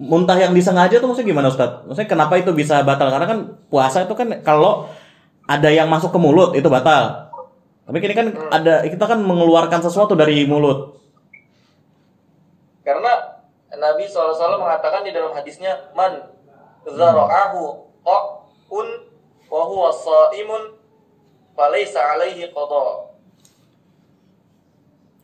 muntah 0.00 0.38
yang 0.40 0.56
disengaja 0.56 0.96
tuh 0.96 1.12
maksudnya 1.12 1.28
gimana 1.36 1.52
Ustaz? 1.52 1.84
Maksudnya 1.84 2.08
kenapa 2.08 2.40
itu 2.40 2.56
bisa 2.56 2.80
batal? 2.80 3.12
Karena 3.12 3.28
kan 3.28 3.38
puasa 3.68 4.08
itu 4.08 4.16
kan 4.16 4.32
kalau 4.40 4.88
ada 5.50 5.66
yang 5.66 5.90
masuk 5.90 6.14
ke 6.14 6.18
mulut 6.22 6.54
itu 6.54 6.70
batal. 6.70 7.34
Tapi 7.82 7.98
kini 7.98 8.14
kan 8.14 8.26
ada 8.54 8.86
kita 8.86 9.02
kan 9.02 9.18
mengeluarkan 9.18 9.82
sesuatu 9.82 10.14
dari 10.14 10.46
mulut. 10.46 11.02
Karena 12.86 13.42
Nabi 13.74 14.06
SAW 14.06 14.62
mengatakan 14.62 15.02
di 15.02 15.10
dalam 15.10 15.34
hadisnya 15.34 15.90
man 15.98 16.30
zara'ahu 16.86 17.82
qa'un 18.06 18.88
wa 19.50 19.62
huwa 19.66 19.90
sha'imun 19.90 20.78
falaysa 21.58 21.98
alaihi 22.14 22.46
qada. 22.54 23.10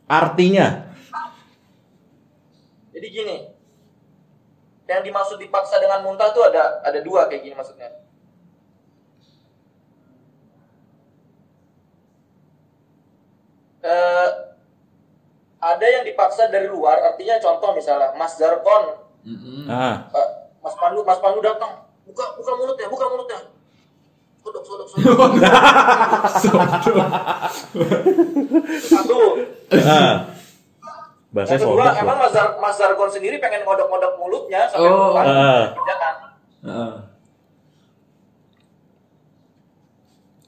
Artinya, 0.07 0.87
Jadi 2.95 3.07
gini, 3.13 3.37
yang 4.89 5.05
dimaksud 5.05 5.37
dipaksa 5.37 5.77
dengan 5.77 6.01
muntah 6.01 6.33
tuh 6.33 6.47
ada 6.49 6.81
ada 6.81 6.97
dua 7.03 7.29
kayak 7.29 7.45
gini 7.45 7.53
maksudnya. 7.53 8.06
Eh, 13.79 14.27
ada 15.57 15.85
yang 15.85 16.03
dipaksa 16.03 16.47
dari 16.47 16.65
luar, 16.65 16.97
artinya 17.03 17.37
contoh 17.37 17.71
misalnya 17.71 18.13
Mas 18.13 18.33
Darkon, 18.35 18.93
Mm-mm. 19.23 19.65
ah, 19.65 20.05
eh, 20.11 20.29
Mas 20.59 20.73
Pandu, 20.73 21.01
Mas 21.01 21.17
Pandu 21.17 21.39
datang, 21.39 21.81
buka 22.03 22.25
buka 22.33 22.51
mulutnya, 22.53 22.87
buka 22.87 23.05
mulutnya, 23.07 23.39
sodok 24.39 24.63
sodok 24.63 24.87
sodok, 24.87 25.29
satu. 28.87 29.17
ah. 29.75 30.15
bahasa 31.27 31.51
Yang 31.51 31.61
kedua, 31.63 31.83
sodok 31.83 31.99
emang. 31.99 32.17
Mas, 32.17 32.31
Dar- 32.31 32.55
Mas 32.57 32.77
Darkon 32.77 33.09
sendiri 33.09 33.37
pengen 33.37 33.61
ngodok-ngodok 33.61 34.13
mulutnya 34.15 34.65
sampai 34.65 34.87
Oh. 34.87 35.11
lupa, 35.11 35.21
Ah. 35.21 35.63
kerjakan. 35.71 36.13
Heeh. 36.63 36.93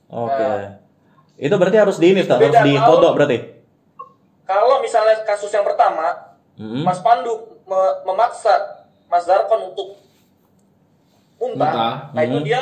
Oke. 0.09 0.49
Itu 1.39 1.55
berarti 1.55 1.79
harus 1.79 1.95
di 1.95 2.11
ini, 2.11 2.19
Ustaz. 2.21 2.35
harus 2.37 2.59
di 2.59 2.75
kodok 2.75 3.15
berarti. 3.15 3.37
Kalau 4.43 4.83
misalnya 4.83 5.23
kasus 5.23 5.47
yang 5.49 5.63
pertama, 5.63 6.35
Mm-mm. 6.53 6.83
Mas 6.83 6.99
Pandu 6.99 7.31
me- 7.63 7.97
memaksa 8.03 8.51
Mas 9.07 9.23
Darkon 9.23 9.71
untuk 9.71 9.95
muntah, 11.39 11.71
Muntah. 11.71 11.93
nah 12.11 12.21
itu 12.21 12.35
Mhm. 12.35 12.45
dia 12.45 12.59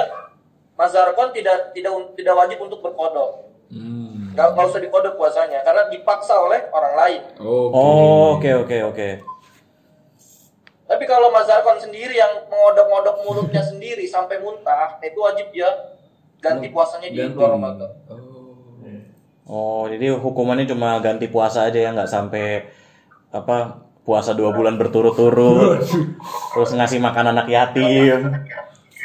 Mas 0.72 0.94
Darkon 0.94 1.34
tidak 1.34 1.74
tidak 1.74 1.90
tidak 2.14 2.36
wajib 2.38 2.62
untuk 2.62 2.80
berkodok, 2.80 3.50
Hmm. 3.68 4.30
nggak 4.32 4.48
nggak 4.54 4.68
usah 4.68 4.78
dikodok 4.80 5.18
puasanya 5.18 5.66
karena 5.66 5.90
dipaksa 5.90 6.38
oleh 6.38 6.70
orang 6.70 6.94
lain. 6.96 7.22
Oke. 7.36 7.74
Oh, 7.74 8.38
oke 8.38 8.52
oke 8.62 8.78
oke. 8.86 9.10
Tapi 10.88 11.04
kalau 11.04 11.28
Mas 11.30 11.50
Darkon 11.50 11.82
sendiri 11.82 12.16
yang 12.16 12.46
mengodok-ngodok 12.46 13.16
mulutnya 13.22 13.60
sendiri 13.60 14.06
sampai 14.06 14.38
muntah, 14.38 15.02
itu 15.02 15.18
wajib 15.18 15.50
dia 15.50 15.68
ganti 16.38 16.70
puasanya 16.70 17.10
di 17.10 17.20
luar 17.28 17.58
Ramadan. 17.58 17.92
Oh. 18.08 18.27
Oh, 19.48 19.88
jadi 19.88 20.12
hukumannya 20.12 20.68
cuma 20.68 21.00
ganti 21.00 21.32
puasa 21.32 21.72
aja 21.72 21.80
ya, 21.80 21.96
nggak 21.96 22.12
sampai 22.12 22.68
apa 23.32 23.80
puasa 24.04 24.36
dua 24.36 24.52
bulan 24.52 24.76
berturut-turut, 24.76 25.88
terus 26.52 26.72
ngasih 26.76 27.00
makan 27.00 27.32
anak 27.32 27.48
yatim. 27.48 28.28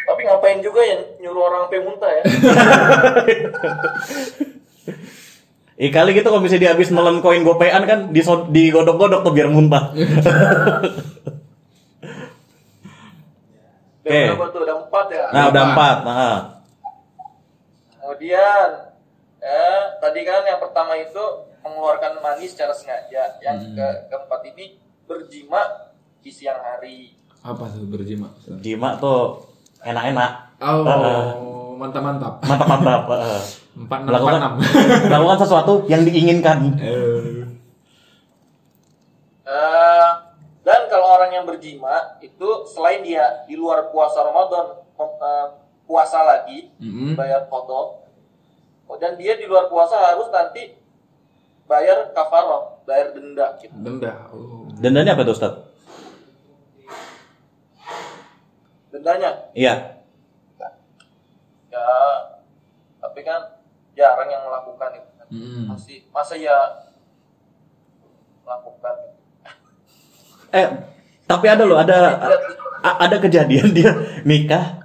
Tapi 0.03 0.21
ngapain 0.27 0.59
juga 0.59 0.83
ya 0.83 0.99
nyuruh 1.23 1.43
orang 1.47 1.71
sampai 1.71 1.81
muntah 1.87 2.11
ya? 2.11 2.23
Ih 5.83 5.91
kali 5.91 6.15
gitu 6.15 6.31
kalau 6.31 6.39
misalnya 6.39 6.63
dia 6.69 6.73
habis 6.77 6.95
nelen 6.95 7.19
koin 7.25 7.43
gopean 7.43 7.83
kan 7.89 8.15
digodok-godok 8.53 9.27
tuh 9.27 9.33
biar 9.35 9.49
muntah. 9.51 9.91
Oke. 14.03 14.21
tuh? 14.53 14.61
Udah 14.63 14.77
empat 14.85 15.07
ya. 15.11 15.25
Nah, 15.33 15.45
udah 15.49 15.63
empat. 15.73 15.97
Nah, 16.05 16.39
Kemudian, 18.03 18.92
eh, 19.43 19.83
tadi 19.99 20.21
kan 20.23 20.43
yang 20.43 20.57
pertama 20.57 20.95
itu 20.95 21.25
mengeluarkan 21.61 22.19
mani 22.19 22.47
secara 22.47 22.73
sengaja. 22.73 23.39
Yang 23.39 23.57
Hmm. 23.61 23.75
ke 23.75 23.87
keempat 24.09 24.41
ini 24.49 24.65
berjima 25.05 25.61
di 26.19 26.31
siang 26.31 26.59
hari. 26.59 27.19
Apa 27.43 27.67
tuh 27.69 27.83
berjima? 27.85 28.31
jima 28.63 28.95
tuh 28.97 29.43
enak-enak, 29.83 30.63
Oh, 30.63 31.75
mantap-mantap. 31.75 32.39
mantap-mantap. 32.41 33.03
Heeh. 33.13 33.43
Empat 33.73 33.99
enam 33.99 34.07
empat 34.07 34.21
Melakukan, 34.21 34.35
enam. 34.39 34.53
melakukan 35.11 35.39
sesuatu 35.41 35.75
yang 35.89 36.03
diinginkan. 36.05 36.59
Eh. 36.79 37.43
Eh, 39.43 40.11
dan 40.63 40.81
kalau 40.87 41.19
orang 41.19 41.35
yang 41.35 41.45
berjima 41.45 41.91
itu 42.21 42.49
selain 42.69 43.03
dia 43.03 43.43
di 43.45 43.59
luar 43.59 43.91
puasa 43.91 44.23
Ramadan 44.23 44.79
eh, 44.95 45.47
puasa 45.83 46.23
lagi 46.23 46.71
Mm-mm. 46.79 47.19
bayar 47.19 47.51
kodok, 47.51 48.02
dan 49.01 49.17
dia 49.17 49.37
di 49.37 49.47
luar 49.47 49.69
puasa 49.69 49.97
harus 49.97 50.29
nanti 50.29 50.77
bayar 51.69 52.11
kafaroh, 52.13 52.83
bayar 52.85 53.15
denda. 53.17 53.57
Gitu. 53.61 53.73
Denda. 53.73 54.29
Oh. 54.33 54.69
Dendanya 54.81 55.15
apa 55.17 55.23
tuh, 55.25 55.35
Ustaz? 55.37 55.55
Dendanya 58.93 59.49
Iya. 59.57 60.05
ya, 61.73 61.89
tapi 63.01 63.25
kan 63.25 63.57
jarang 63.97 64.29
yang 64.29 64.45
melakukan 64.45 64.91
itu. 65.01 65.11
kan. 65.17 65.27
Mm-mm. 65.33 65.65
Masih 65.73 66.05
masa 66.13 66.37
ya 66.37 66.53
melakukan. 68.45 68.95
Eh, 70.53 70.69
tapi 71.25 71.47
ada 71.49 71.65
loh, 71.65 71.81
ada 71.81 72.21
ada 72.85 73.17
kejadian 73.17 73.73
dia 73.73 73.89
nikah 74.29 74.85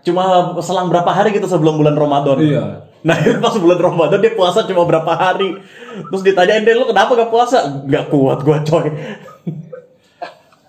cuma 0.00 0.56
selang 0.64 0.88
berapa 0.88 1.12
hari 1.12 1.36
gitu 1.36 1.44
sebelum 1.44 1.76
bulan 1.76 1.92
Ramadan. 1.92 2.40
Iya. 2.40 2.87
Nah 3.08 3.16
itu 3.16 3.40
pas 3.40 3.56
bulan 3.56 3.80
Ramadan 3.80 4.20
dia 4.20 4.36
puasa 4.36 4.60
cuma 4.62 4.84
berapa 4.84 5.08
hari 5.08 5.56
Terus 6.04 6.22
ditanyain 6.22 6.60
deh 6.60 6.76
lu 6.76 6.84
kenapa 6.84 7.16
gak 7.16 7.32
puasa? 7.32 7.64
Gak 7.88 8.12
kuat 8.12 8.44
gua 8.44 8.60
coy 8.60 8.92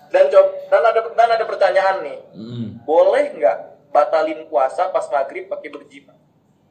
Dan 0.08 0.24
coba 0.26 0.48
dan 0.66 0.82
ada 0.84 1.00
dan 1.12 1.28
ada 1.30 1.44
pertanyaan 1.44 1.96
nih. 2.00 2.18
Hmm. 2.30 2.66
Boleh 2.82 3.30
nggak 3.30 3.56
batalin 3.90 4.46
puasa 4.46 4.86
pas 4.88 5.02
maghrib 5.06 5.46
pakai 5.46 5.66
berjima? 5.68 6.14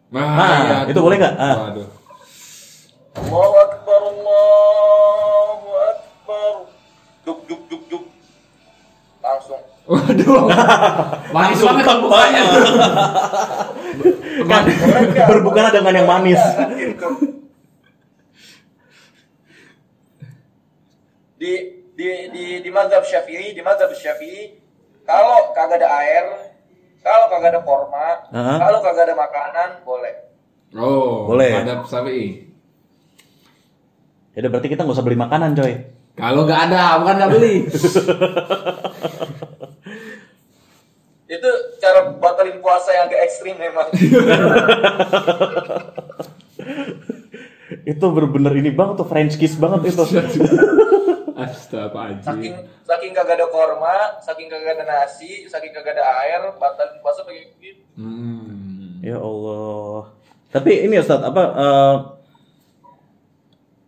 Nah, 0.09 0.23
Ah, 0.35 0.59
iya 0.59 0.77
itu 0.88 0.95
tuh. 0.95 1.03
boleh 1.03 1.19
nggak? 1.19 1.35
Ah. 1.35 1.55
Waduh. 1.67 1.88
Allahu 3.19 3.55
akbar 3.59 4.01
Allahu 4.09 5.69
akbar. 5.85 6.53
Duk 7.23 7.39
duk 7.45 7.61
duk 7.67 7.83
duk. 7.88 8.03
Langsung. 9.39 9.63
Waduh. 9.88 10.51
Manis 11.36 11.63
banget 11.63 11.84
kan, 11.88 11.98
bukanya. 12.03 12.43
Kan 14.43 14.63
berbukalah 15.31 15.72
dengan 15.72 15.93
yang 15.96 16.08
manis 16.08 16.39
Di 21.39 21.51
di 21.96 22.08
di 22.36 22.46
di 22.60 22.69
mazhab 22.72 23.03
Syafi'i, 23.08 23.55
di 23.55 23.63
mazhab 23.63 23.88
Syafi'i 23.96 24.60
kalau 25.08 25.55
kagak 25.55 25.79
ada 25.79 25.88
air, 26.03 26.25
kalau 27.00 27.31
kagak 27.31 27.55
ada 27.55 27.62
korma, 27.63 28.08
Aha. 28.36 28.55
kalau 28.60 28.79
kagak 28.84 29.08
ada 29.08 29.15
makanan 29.15 29.69
boleh. 29.88 30.15
Oh, 30.75 31.31
Boleh. 31.31 31.63
Ada 31.63 31.88
sapi. 31.88 32.46
Ya 34.36 34.46
udah 34.46 34.51
berarti 34.51 34.67
kita 34.67 34.84
nggak 34.86 34.96
usah 35.00 35.01
beli 35.08 35.17
makanan 35.17 35.58
coy 35.58 35.74
Kalau 36.13 36.46
nggak 36.46 36.62
ada, 36.69 37.00
bukan 37.01 37.15
nggak 37.17 37.31
beli. 37.31 37.55
Itu 41.29 41.50
cara 41.77 42.09
batalin 42.12 42.57
puasa 42.57 42.89
yang 42.89 43.05
agak 43.05 43.21
ekstrim 43.24 43.53
memang. 43.55 43.86
Itu 47.86 48.05
bener-bener 48.09 48.53
ini 48.57 48.74
banget 48.74 48.98
tuh 48.98 49.07
French 49.07 49.38
kiss 49.38 49.53
banget 49.53 49.93
itu 49.93 50.01
Astagfirullahaladzim. 51.39 52.25
saking 52.27 52.53
saking 52.83 53.12
kagak 53.15 53.39
ada 53.39 53.48
korma, 53.48 54.19
saking 54.19 54.51
kagak 54.51 54.75
ada 54.75 54.83
nasi, 54.83 55.48
saking 55.48 55.71
kagak 55.71 55.95
ada 55.95 56.03
air, 56.19 56.41
batalin 56.59 57.00
puasa 57.00 57.24
pakai 57.24 57.55
gitu. 57.55 57.79
Hmm. 57.95 59.00
Ya 59.00 59.15
Allah 59.15 60.12
Tapi 60.51 60.83
ini 60.83 61.00
Ustadz 61.00 61.24
apa 61.24 61.43
eh, 61.55 61.95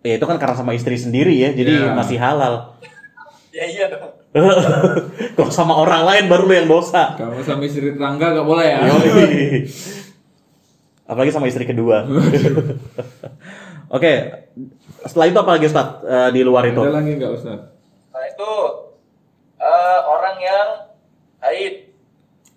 Ya 0.08 0.14
itu 0.16 0.24
kan 0.24 0.40
karena 0.40 0.56
sama 0.56 0.72
istri 0.72 0.96
sendiri 0.96 1.36
ya 1.36 1.52
Jadi 1.52 1.84
Ya. 1.84 1.92
masih 1.92 2.16
halal 2.16 2.80
Ya 3.58 3.68
iya 3.68 3.92
dong. 3.92 4.16
Kalau 4.32 5.52
sama 5.52 5.76
orang 5.76 6.08
lain 6.08 6.32
baru 6.32 6.48
lu 6.48 6.56
yang 6.56 6.70
dosa 6.72 7.20
Kalau 7.20 7.36
sama 7.44 7.68
istri 7.68 7.92
tetangga 7.92 8.32
nggak 8.32 8.48
boleh 8.48 8.64
ya. 8.64 8.80
Apalagi 11.04 11.32
sama 11.36 11.52
istri 11.52 11.68
kedua. 11.68 12.08
Oke, 13.96 14.12
setelah 15.04 15.28
itu 15.28 15.36
apa 15.36 15.52
lagi 15.60 15.68
Ustaz 15.68 16.00
Eh, 16.08 16.30
di 16.32 16.42
luar 16.48 16.64
itu? 16.72 16.80
Ada 16.80 16.96
lagi 16.96 17.12
nggak 17.20 17.32
Ustaz? 17.36 17.60
Nah 18.16 18.24
itu 18.24 18.52
eh, 19.60 20.00
orang 20.08 20.36
yang 20.40 20.68
haid. 21.44 21.76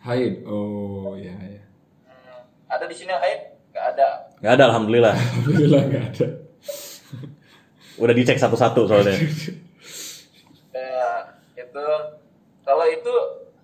Haid. 0.06 0.34
Oh 0.46 1.18
iya 1.18 1.34
ya. 1.42 1.62
Hmm, 2.06 2.40
ada 2.70 2.84
di 2.86 2.94
sini 2.94 3.10
yang 3.10 3.18
haid? 3.18 3.40
Gak 3.74 3.98
ada. 3.98 4.08
Gak 4.38 4.52
ada, 4.54 4.64
alhamdulillah. 4.70 5.14
Alhamdulillah 5.18 5.82
nggak 5.90 6.04
ada. 6.14 6.26
Udah 7.98 8.14
dicek 8.14 8.38
satu-satu 8.38 8.86
soalnya. 8.86 9.18
Ya, 11.74 11.82
itu 11.82 11.86
kalau 12.62 12.86
itu 12.86 13.12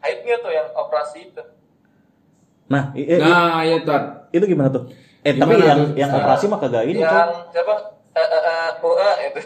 haidnya 0.02 0.37
tuh 0.43 0.50
yang 0.50 0.67
operasi 0.75 1.31
itu. 1.31 1.43
Nah, 2.67 2.90
i- 2.93 3.07
i- 3.07 3.19
Nah, 3.19 3.62
ya 3.62 3.79
Tat. 3.83 4.26
itu 4.31 4.45
gimana 4.45 4.71
tuh? 4.71 4.90
Eh, 5.21 5.35
Gimana 5.35 5.47
tapi 5.47 5.55
yang 5.62 5.79
tuh? 5.79 5.88
yang 5.95 6.11
operasi 6.11 6.45
mah 6.47 6.59
kagak 6.59 6.85
ini 6.87 6.99
yang 6.99 7.07
tuh. 7.07 7.55
siapa? 7.55 7.75
Eh, 8.11 8.19
eh, 8.21 8.43
eh, 8.43 8.69
UA 8.81 9.11
itu. 9.25 9.41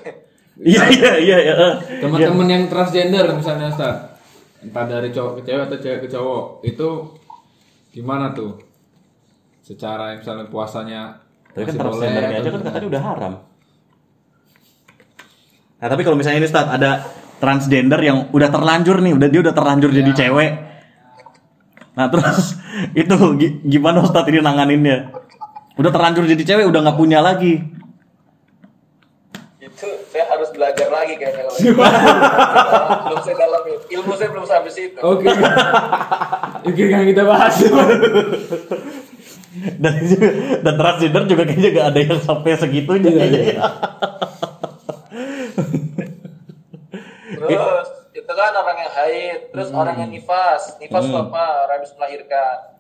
Iya, 0.54 0.82
iya, 0.88 1.12
iya, 1.18 1.36
iya. 1.42 1.54
Teman-teman 1.98 2.46
yang 2.46 2.64
transgender 2.70 3.26
misalnya 3.34 3.68
Ustaz. 3.68 4.16
Entah 4.62 4.86
dari 4.86 5.10
cowok 5.10 5.32
ke 5.36 5.42
cewek 5.44 5.62
atau 5.66 5.76
cewek 5.76 6.00
ke 6.00 6.08
cowok, 6.08 6.42
itu 6.62 6.88
gimana 7.90 8.32
tuh? 8.32 8.56
Secara 9.60 10.14
misalnya 10.14 10.46
puasanya 10.46 11.20
Tapi 11.52 11.68
kan 11.68 11.74
transgendernya 11.76 12.28
boleh 12.30 12.40
aja 12.40 12.48
kan 12.48 12.62
katanya 12.62 12.88
udah 12.88 13.02
haram. 13.02 13.34
Nah, 15.74 15.88
tapi 15.90 16.00
kalau 16.00 16.16
misalnya 16.16 16.38
ini 16.38 16.48
Ustaz 16.48 16.64
ada 16.64 16.90
transgender 17.44 18.00
yang 18.00 18.33
udah 18.33 18.48
terlanjur 18.48 18.96
nih, 18.98 19.12
udah 19.12 19.28
dia 19.28 19.40
udah 19.44 19.52
terlanjur 19.52 19.92
jadi 19.92 20.09
Iya. 20.09 20.18
cewek. 20.18 20.50
Nah, 21.94 22.09
terus 22.09 22.57
itu 23.04 23.14
gi- 23.37 23.61
gimana 23.62 24.00
Ustaz 24.00 24.24
ini 24.26 24.40
nanganinnya? 24.40 25.12
Udah 25.74 25.90
terlanjur 25.90 26.24
jadi 26.24 26.40
cewek, 26.40 26.64
udah 26.64 26.80
nggak 26.80 26.96
punya 26.96 27.20
lagi. 27.20 27.61
itu 29.61 29.88
saya 30.07 30.28
harus 30.28 30.48
belajar 30.48 30.87
lagi 30.87 31.16
kayaknya 31.16 31.44
kalau 31.44 31.59
belum 33.04 33.20
saya 33.20 33.35
dalami 33.35 33.72
ilmu 33.90 34.12
saya 34.14 34.28
belum 34.30 34.44
sampai 34.44 34.70
situ 34.70 34.98
Oke. 35.02 35.26
Oke, 36.62 36.83
kan 36.87 37.02
kita 37.02 37.22
bahas. 37.24 37.54
Dan 39.74 39.92
dan 40.64 40.74
transgender 40.76 41.22
juga 41.26 41.42
kayaknya 41.42 41.70
gak 41.72 41.87
ada 41.90 41.98
yang 41.98 42.20
sampai 42.20 42.54
segitunya 42.54 43.09
Iya, 43.09 43.24
iya. 43.24 43.40
ya. 43.50 43.66
terus 47.35 47.88
itu 48.12 48.33
kan 48.33 48.52
orang 48.54 48.76
yang 48.78 48.92
terus 49.54 49.70
orang 49.70 49.96
yang 49.96 50.10
nifas 50.10 50.74
nifas 50.76 51.04
itu 51.04 51.14
Hmm. 51.14 51.30
apa 51.30 51.42
orang 51.64 51.76
habis 51.78 51.94
melahirkan 51.94 52.74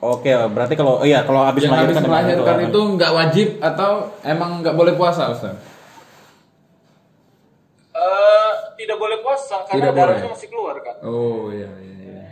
Oke, 0.00 0.28
berarti 0.28 0.74
kalau 0.74 1.00
oh 1.00 1.06
iya 1.06 1.24
kalau 1.24 1.40
habis 1.42 1.64
yang 1.64 1.72
habis 1.72 1.96
melahirkan 1.96 2.04
emang 2.04 2.12
melahirkan 2.12 2.58
itu, 2.66 2.80
nggak 2.92 3.12
wajib 3.14 3.48
atau 3.58 3.90
emang 4.22 4.60
nggak 4.60 4.72
boleh 4.74 4.92
puasa 4.92 5.32
Ustaz? 5.32 5.56
Eh, 7.90 8.52
tidak 8.76 8.98
boleh 8.98 9.18
puasa 9.20 9.64
karena 9.64 9.80
Tidak 9.80 9.92
darahnya 9.94 10.20
boleh. 10.20 10.34
masih 10.36 10.48
keluar 10.50 10.76
kan 10.78 10.96
Oh 11.00 11.48
iya 11.48 11.72
iya 11.78 11.96
iya. 12.04 12.24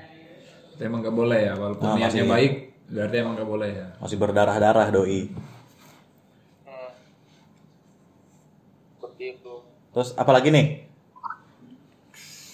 Itu 0.70 0.82
emang 0.82 1.00
nggak 1.00 1.14
boleh 1.14 1.40
ya, 1.42 1.54
walaupun 1.54 1.80
Nah, 1.82 1.96
niatnya 1.96 2.12
masih- 2.20 2.28
baik, 2.28 2.52
berarti 2.90 3.16
emang 3.16 3.34
nggak 3.36 3.48
boleh 3.48 3.70
ya. 3.70 3.86
masih 3.96 4.16
berdarah-darah 4.18 4.88
doi. 4.90 5.20
hmm. 6.62 6.90
seperti 8.92 9.24
itu 9.32 9.54
Terus 9.90 10.12
apalagi 10.14 10.48
nih? 10.50 10.66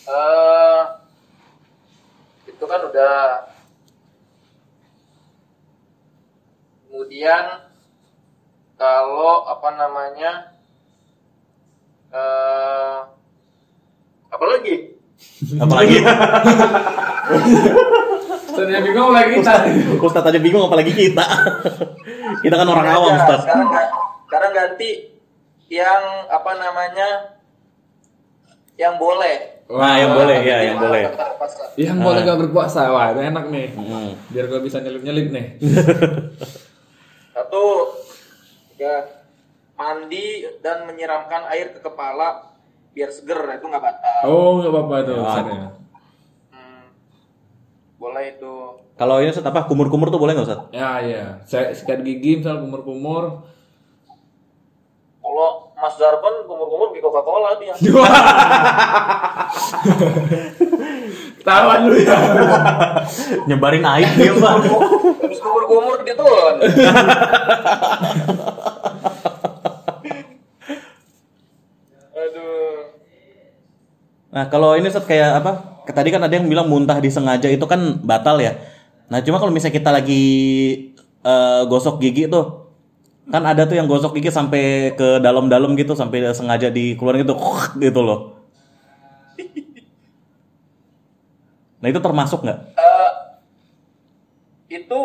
Eh 0.09 0.81
itu 2.49 2.65
kan 2.65 2.81
udah 2.89 3.19
kemudian 6.89 7.45
kalau 8.81 9.45
apa 9.53 9.69
namanya 9.77 10.33
eh 12.13 12.99
apa 14.33 14.45
lagi 14.49 14.99
Apalagi 15.59 15.99
Ustaznya 18.49 18.81
bingung 18.87 19.11
lagi 19.11 19.43
kita. 19.43 19.55
Ustaz 19.99 20.23
aja 20.23 20.39
bingung 20.39 20.71
apalagi 20.71 20.95
kita. 20.95 21.27
kita 22.39 22.55
kan 22.55 22.69
orang 22.71 22.87
awam, 22.87 23.19
Ustaz. 23.19 23.43
sekarang 23.43 23.67
sekarang 24.31 24.51
ganti 24.55 25.11
yang 25.67 26.31
apa 26.31 26.55
namanya 26.55 27.38
yang 28.79 28.97
boleh 28.97 29.59
Nah, 29.69 30.01
yang 30.01 30.17
boleh 30.17 30.41
ya, 30.49 30.65
yang 30.65 30.81
boleh. 30.81 31.13
Yang 31.77 31.99
boleh 32.01 32.21
nggak 32.25 32.41
berpuasa, 32.41 32.89
wah 32.89 33.13
itu 33.13 33.21
enak 33.21 33.53
nih. 33.53 33.69
Mm. 33.77 34.17
Biar 34.33 34.49
gue 34.49 34.65
bisa 34.65 34.81
nyelip 34.81 35.05
nyelip 35.05 35.29
nih. 35.29 35.47
satu 37.39 37.95
ya 38.75 39.07
mandi 39.79 40.43
dan 40.59 40.91
menyiramkan 40.91 41.47
air 41.55 41.71
ke 41.71 41.79
kepala 41.79 42.51
biar 42.91 43.15
seger 43.15 43.39
itu 43.55 43.67
nggak 43.71 43.85
batal 43.85 44.21
Oh 44.27 44.59
nggak 44.59 44.73
apa-apa 44.75 44.95
Ya. 45.07 45.15
Ustaznya. 45.23 45.67
Hmm, 46.51 46.85
boleh 48.03 48.25
itu 48.35 48.55
Kalau 48.99 49.23
ini 49.23 49.31
Ustaz 49.31 49.47
apa? 49.47 49.71
Kumur-kumur 49.71 50.11
tuh 50.11 50.19
boleh 50.19 50.35
nggak 50.35 50.47
Ustaz? 50.51 50.61
Ya 50.75 50.99
iya. 50.99 51.39
Saya 51.47 51.71
sikat 51.71 52.03
gigi 52.03 52.43
misal 52.43 52.59
kumur-kumur. 52.59 53.47
kalau 55.23 55.68
Mas 55.79 55.95
Darpan 55.95 56.43
kumur-kumur 56.43 56.91
di 56.91 56.99
Coca 56.99 57.23
Cola 57.23 57.55
dia 57.63 57.71
Tawan 61.47 61.89
lu 61.89 61.97
ya. 62.03 62.19
Nyebarin 63.49 63.81
aib 63.81 64.11
dia, 64.21 64.35
Pak. 64.37 64.55
habis 65.23 65.41
kumur-kumur 65.41 66.03
dia 66.05 66.13
tuh 66.19 66.29
aduh 72.13 72.91
Nah, 74.29 74.45
kalau 74.53 74.77
ini 74.77 74.93
Ustaz 74.93 75.09
kayak 75.09 75.41
apa? 75.41 75.81
Tadi 75.89 76.13
kan 76.13 76.21
ada 76.21 76.37
yang 76.37 76.45
bilang 76.53 76.69
muntah 76.69 77.01
disengaja 77.01 77.49
itu 77.49 77.65
kan 77.65 77.97
batal 78.05 78.37
ya. 78.45 78.61
Nah, 79.09 79.25
cuma 79.25 79.41
kalau 79.41 79.49
misalnya 79.49 79.81
kita 79.81 79.89
lagi 79.89 80.25
eh, 81.25 81.63
gosok 81.65 81.97
gigi 81.97 82.29
tuh 82.29 82.68
kan 83.29 83.45
ada 83.45 83.69
tuh 83.69 83.77
yang 83.77 83.85
gosok 83.85 84.17
gigi 84.17 84.33
sampai 84.33 84.97
ke 84.97 85.21
dalam-dalam 85.21 85.77
gitu 85.77 85.93
sampai 85.93 86.33
sengaja 86.33 86.73
dikeluarin 86.73 87.25
gitu 87.25 87.37
gitu 87.85 88.01
loh. 88.01 88.21
Nah, 91.79 91.87
itu 91.87 92.03
termasuk 92.03 92.43
nggak? 92.43 92.75
Eh, 92.75 93.11
itu 94.83 95.01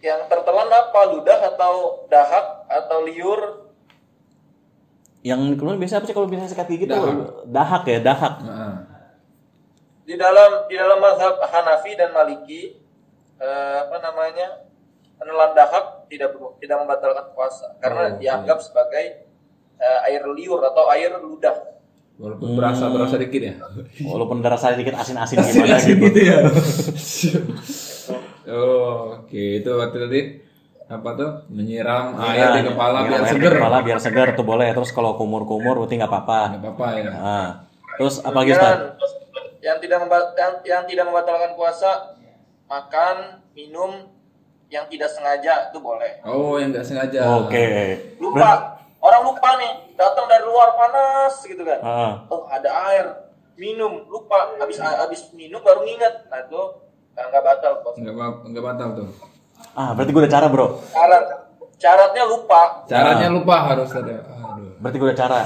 yang 0.00 0.24
tertelan 0.24 0.72
apa? 0.72 1.00
Ludah 1.12 1.52
atau 1.52 2.08
dahak 2.08 2.64
atau 2.64 3.04
liur? 3.04 3.68
Yang 5.20 5.60
keluar 5.60 5.76
biasa 5.76 6.00
apa 6.00 6.08
sih 6.08 6.16
kalau 6.16 6.32
biasanya 6.32 6.48
sikat 6.48 6.72
gigi 6.72 6.88
tuh? 6.88 6.96
Dahak. 6.96 7.44
Dahak 7.44 7.82
ya, 7.92 7.98
dahak. 8.00 8.34
Nah, 8.40 8.88
Di 10.08 10.16
dalam 10.16 10.64
di 10.64 10.80
dalam 10.80 10.96
mazhab 10.96 11.44
Hanafi 11.44 11.92
dan 11.92 12.16
Maliki 12.16 12.80
eh, 13.36 13.76
apa 13.84 14.00
namanya? 14.00 14.64
Menelan 15.20 15.52
dahak 15.52 15.95
tidak 16.06 16.34
tidak 16.58 16.76
membatalkan 16.82 17.26
puasa 17.34 17.66
karena 17.78 18.12
Oh, 18.12 18.18
dianggap 18.18 18.58
sebagai 18.62 19.04
eh, 19.76 20.06
air 20.10 20.22
liur 20.26 20.60
atau 20.62 20.88
air 20.90 21.12
ludah. 21.18 21.76
walaupun 22.16 22.56
berasa 22.56 22.88
berasa 22.88 23.20
dikit 23.20 23.42
ya. 23.44 23.54
Walaupun 24.08 24.40
rasa 24.40 24.72
sedikit 24.72 24.96
asin-asin 24.96 25.36
gimana 25.36 25.76
gitu. 25.84 26.08
ya. 26.16 26.48
oh, 28.48 29.20
oke 29.20 29.36
itu 29.60 29.68
waktu 29.68 29.96
tadi 30.00 30.20
apa 30.86 31.08
tuh 31.18 31.30
menyiram 31.50 32.14
air 32.22 32.62
di 32.62 32.72
kepala 32.72 33.04
biar 33.04 33.20
air 33.20 33.26
di 33.26 33.30
seger. 33.36 33.52
Kepala 33.58 33.78
biar 33.82 33.98
segar 34.00 34.28
tuh 34.32 34.46
boleh. 34.48 34.70
Terus 34.72 34.90
kalau 34.96 35.18
kumur-kumur 35.20 35.76
berarti 35.82 36.00
nggak 36.00 36.08
apa-apa. 36.08 36.40
Nggak 36.56 36.62
apa-apa 36.62 36.86
ya. 36.94 37.10
Nah, 37.12 37.48
terus 38.00 38.14
apa 38.22 38.36
lagi 38.40 38.50
Ustaz? 38.54 38.78
Yang 39.60 39.76
tidak 39.82 40.00
yang, 40.38 40.52
yang 40.62 40.82
tidak 40.86 41.04
membatalkan 41.10 41.52
puasa 41.58 42.16
makan, 42.70 43.44
minum 43.52 44.15
yang 44.66 44.84
tidak 44.86 45.08
sengaja 45.08 45.70
itu 45.70 45.78
boleh. 45.78 46.18
Oh, 46.22 46.58
yang 46.58 46.70
nggak 46.70 46.82
sengaja. 46.82 47.20
Oke. 47.38 47.66
Lupa, 48.18 48.50
orang 48.98 49.22
lupa 49.22 49.48
nih, 49.56 49.72
datang 49.94 50.26
dari 50.26 50.42
luar 50.42 50.74
panas 50.74 51.34
gitu 51.40 51.62
kan. 51.62 51.78
Ah, 51.80 52.12
Oh, 52.26 52.44
ada 52.46 52.70
air, 52.90 53.06
minum, 53.54 54.04
lupa, 54.06 54.58
habis 54.58 54.76
habis 54.78 55.30
minum 55.32 55.62
baru 55.62 55.86
nginget. 55.86 56.26
Nah, 56.26 56.42
itu 56.42 56.60
nggak 57.14 57.42
batal 57.42 57.72
puasa. 57.80 57.96
Nggak 57.96 58.14
ba- 58.14 58.40
nggak 58.44 58.64
batal 58.64 58.88
tuh. 58.94 59.08
ah, 59.72 59.90
berarti 59.92 60.10
gue 60.12 60.20
udah 60.20 60.32
cara 60.32 60.46
bro. 60.48 60.66
Syarat 60.84 61.24
syaratnya 61.76 62.24
lupa. 62.26 62.60
Caranya 62.84 63.28
lupa 63.30 63.56
harus 63.64 63.88
ada. 63.90 64.20
Aduh. 64.20 64.76
Berarti 64.80 64.96
gue 64.98 65.08
udah 65.08 65.18
cara. 65.18 65.40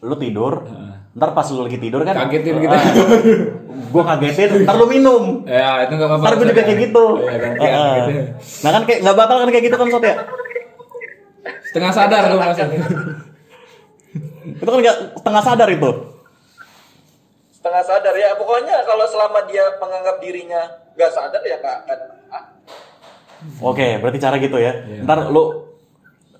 Lu 0.00 0.16
tidur, 0.16 0.64
ntar 1.10 1.34
pas 1.34 1.46
lu 1.46 1.66
lagi 1.66 1.78
tidur 1.78 2.00
kan? 2.02 2.14
Kagetin 2.16 2.54
gitu. 2.56 2.76
gue 3.90 4.02
kagetin, 4.04 4.48
ntar 4.62 4.74
lu 4.78 4.86
minum. 4.86 5.42
Ya, 5.42 5.82
itu 5.82 5.92
nggak 5.92 6.06
apa-apa. 6.06 6.22
Ntar 6.22 6.34
gue 6.34 6.46
juga 6.48 6.62
kayak 6.62 6.78
gitu. 6.80 7.04
Iya, 7.18 7.34
gantian 7.36 7.70
Ah, 7.72 7.94
gitu. 7.96 8.10
Nah 8.62 8.70
kan 8.70 8.82
kayak 8.84 8.98
nggak 9.02 9.16
batal 9.16 9.36
kan 9.38 9.48
kayak 9.50 9.64
gitu 9.66 9.76
kan 9.76 9.86
Sob 9.88 10.04
ya? 10.04 10.14
Setengah 11.66 11.92
sadar 11.92 12.22
lu 12.26 12.36
maksudnya. 12.36 12.78
Itu 14.40 14.66
kan 14.66 14.78
nggak 14.78 14.96
setengah 15.16 15.42
sadar 15.42 15.68
itu. 15.68 15.90
Setengah 17.50 17.82
sadar 17.84 18.14
ya, 18.16 18.30
pokoknya 18.34 18.76
kalau 18.82 19.04
selama 19.04 19.44
dia 19.44 19.64
menganggap 19.76 20.16
dirinya 20.18 20.62
nggak 20.94 21.10
sadar 21.10 21.42
ya 21.42 21.56
nggak 21.58 21.76
akan. 21.84 21.98
ah, 22.30 22.44
Oke, 23.60 23.98
berarti 23.98 24.18
cara 24.18 24.36
gitu 24.38 24.56
ya. 24.56 24.72
Iya. 24.80 25.02
Ntar 25.04 25.28
lu 25.28 25.66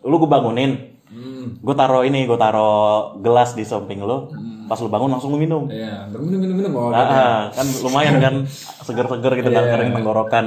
lu 0.01 0.15
gue 0.17 0.31
bangunin, 0.31 0.97
Hmm. 1.11 1.59
gue 1.59 1.75
taro 1.75 2.01
ini, 2.01 2.23
gue 2.23 2.39
taro 2.39 2.71
gelas 3.19 3.53
di 3.53 3.63
samping 3.63 3.99
lu. 3.99 4.31
Hmm. 4.31 4.65
Pas 4.65 4.79
lu 4.79 4.87
bangun 4.87 5.11
langsung 5.11 5.29
lu 5.29 5.39
minum. 5.39 5.67
Iya, 5.67 6.07
minum 6.09 6.39
minum 6.39 6.57
minum 6.57 6.73
oh, 6.73 6.89
Ah, 6.89 7.03
ah, 7.03 7.41
kan 7.51 7.67
lumayan 7.83 8.17
kan 8.17 8.35
seger-seger 8.81 9.33
gitu 9.37 9.51
kan 9.51 9.65
Iya. 9.65 9.73
kering 9.73 9.91
tenggorokan. 9.93 10.45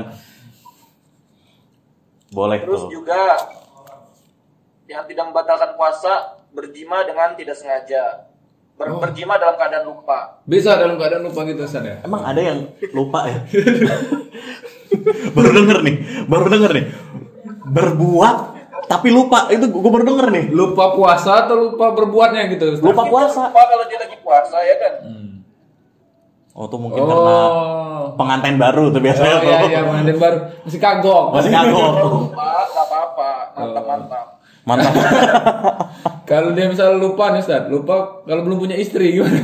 Boleh 2.32 2.63
Terus 2.63 2.82
tuh. 2.82 2.89
juga 2.89 3.36
yang 4.86 5.04
tidak 5.04 5.26
membatalkan 5.28 5.76
puasa 5.76 6.13
berjima 6.49 7.04
dengan 7.04 7.36
tidak 7.36 7.54
sengaja. 7.54 8.32
Ber- 8.73 8.89
Oh. 8.89 8.97
Berjima 8.97 9.38
dalam 9.38 9.54
keadaan 9.54 9.86
lupa. 9.86 10.41
Bisa 10.43 10.73
dalam 10.73 10.97
keadaan 10.97 11.23
lupa 11.23 11.45
gitu 11.45 11.62
Ustaz 11.62 11.84
ya. 11.84 12.02
Emang 12.02 12.23
ada 12.23 12.39
yang 12.39 12.71
lupa 12.89 13.28
ya? 13.28 13.38
baru 15.36 15.49
denger 15.54 15.78
nih, 15.84 15.95
baru 16.26 16.45
denger 16.47 16.71
nih. 16.73 16.86
Berbuat 17.65 18.38
tapi 18.86 19.08
lupa 19.10 19.48
itu 19.48 19.65
gue 19.65 19.91
baru 19.91 20.06
denger 20.06 20.28
nih. 20.30 20.46
Lupa 20.50 20.93
puasa 20.93 21.46
atau 21.46 21.56
lupa 21.58 21.91
berbuatnya 21.91 22.48
gitu 22.50 22.74
Ustaz? 22.74 22.84
Lupa 22.84 23.04
puasa. 23.08 23.50
Lupa 23.50 23.62
kalau 23.65 23.86
dia 23.88 24.00
lagi 24.00 24.17
puasa 24.19 24.58
ya 24.60 24.76
kan. 24.78 24.93
Oh 26.54 26.69
tuh 26.69 26.78
mungkin 26.78 27.02
karena 27.02 27.17
Oh. 27.17 28.13
pengantin 28.13 28.62
baru 28.62 28.93
tuh 28.93 29.02
Oh 29.02 29.06
biasanya 29.10 29.41
tuh. 29.41 29.50
iya 29.50 29.58
iya 29.65 29.80
pengantin 29.82 30.17
baru 30.22 30.38
masih 30.62 30.80
kagok. 30.80 31.26
Masih 31.34 31.50
kagok. 31.50 31.91
Lupa 31.98 32.48
apa-apa. 32.69 33.30
Mantap-mantap. 33.58 34.26
Mantap. 34.63 34.93
Kalau 36.30 36.54
dia 36.54 36.69
misalnya 36.69 36.96
lupa 36.96 37.34
nih 37.34 37.41
Ustaz, 37.41 37.67
lupa 37.67 38.24
kalau 38.24 38.48
belum 38.48 38.58
punya 38.58 38.80
istri 38.80 39.12
gimana? 39.12 39.43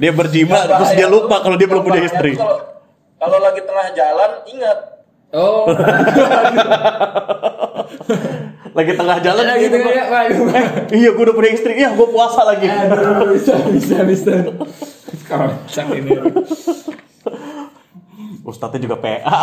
dia 0.00 0.10
berjima 0.10 0.64
terus 0.64 0.90
dia 0.96 1.06
lupa 1.06 1.44
kalau 1.44 1.60
dia 1.60 1.68
belum 1.68 1.84
punya 1.84 2.02
istri. 2.02 2.32
kalau 3.14 3.38
lagi 3.38 3.60
tengah 3.60 3.88
jalan 3.92 4.30
ingat. 4.48 4.93
Oh, 5.34 5.66
Lagi 8.74 8.92
tengah 8.98 9.18
jalan 9.22 9.44
ya, 9.46 9.54
gitu. 9.58 9.78
gitu 9.78 9.90
ya, 9.90 10.04
Pak. 10.10 10.22
Eh, 10.30 10.66
iya 10.98 11.10
gue 11.14 11.22
udah 11.22 11.34
punya 11.34 11.50
istri. 11.54 11.78
Iya 11.78 11.94
gue 11.94 12.06
puasa 12.10 12.42
lagi. 12.42 12.66
Aduh, 12.66 13.34
bisa 13.34 13.54
bisa 13.70 14.02
bisa. 14.02 14.50
Kocak 15.30 15.86
ini. 15.94 16.10
Ustadznya 18.42 18.82
juga 18.82 18.98
PA. 18.98 19.38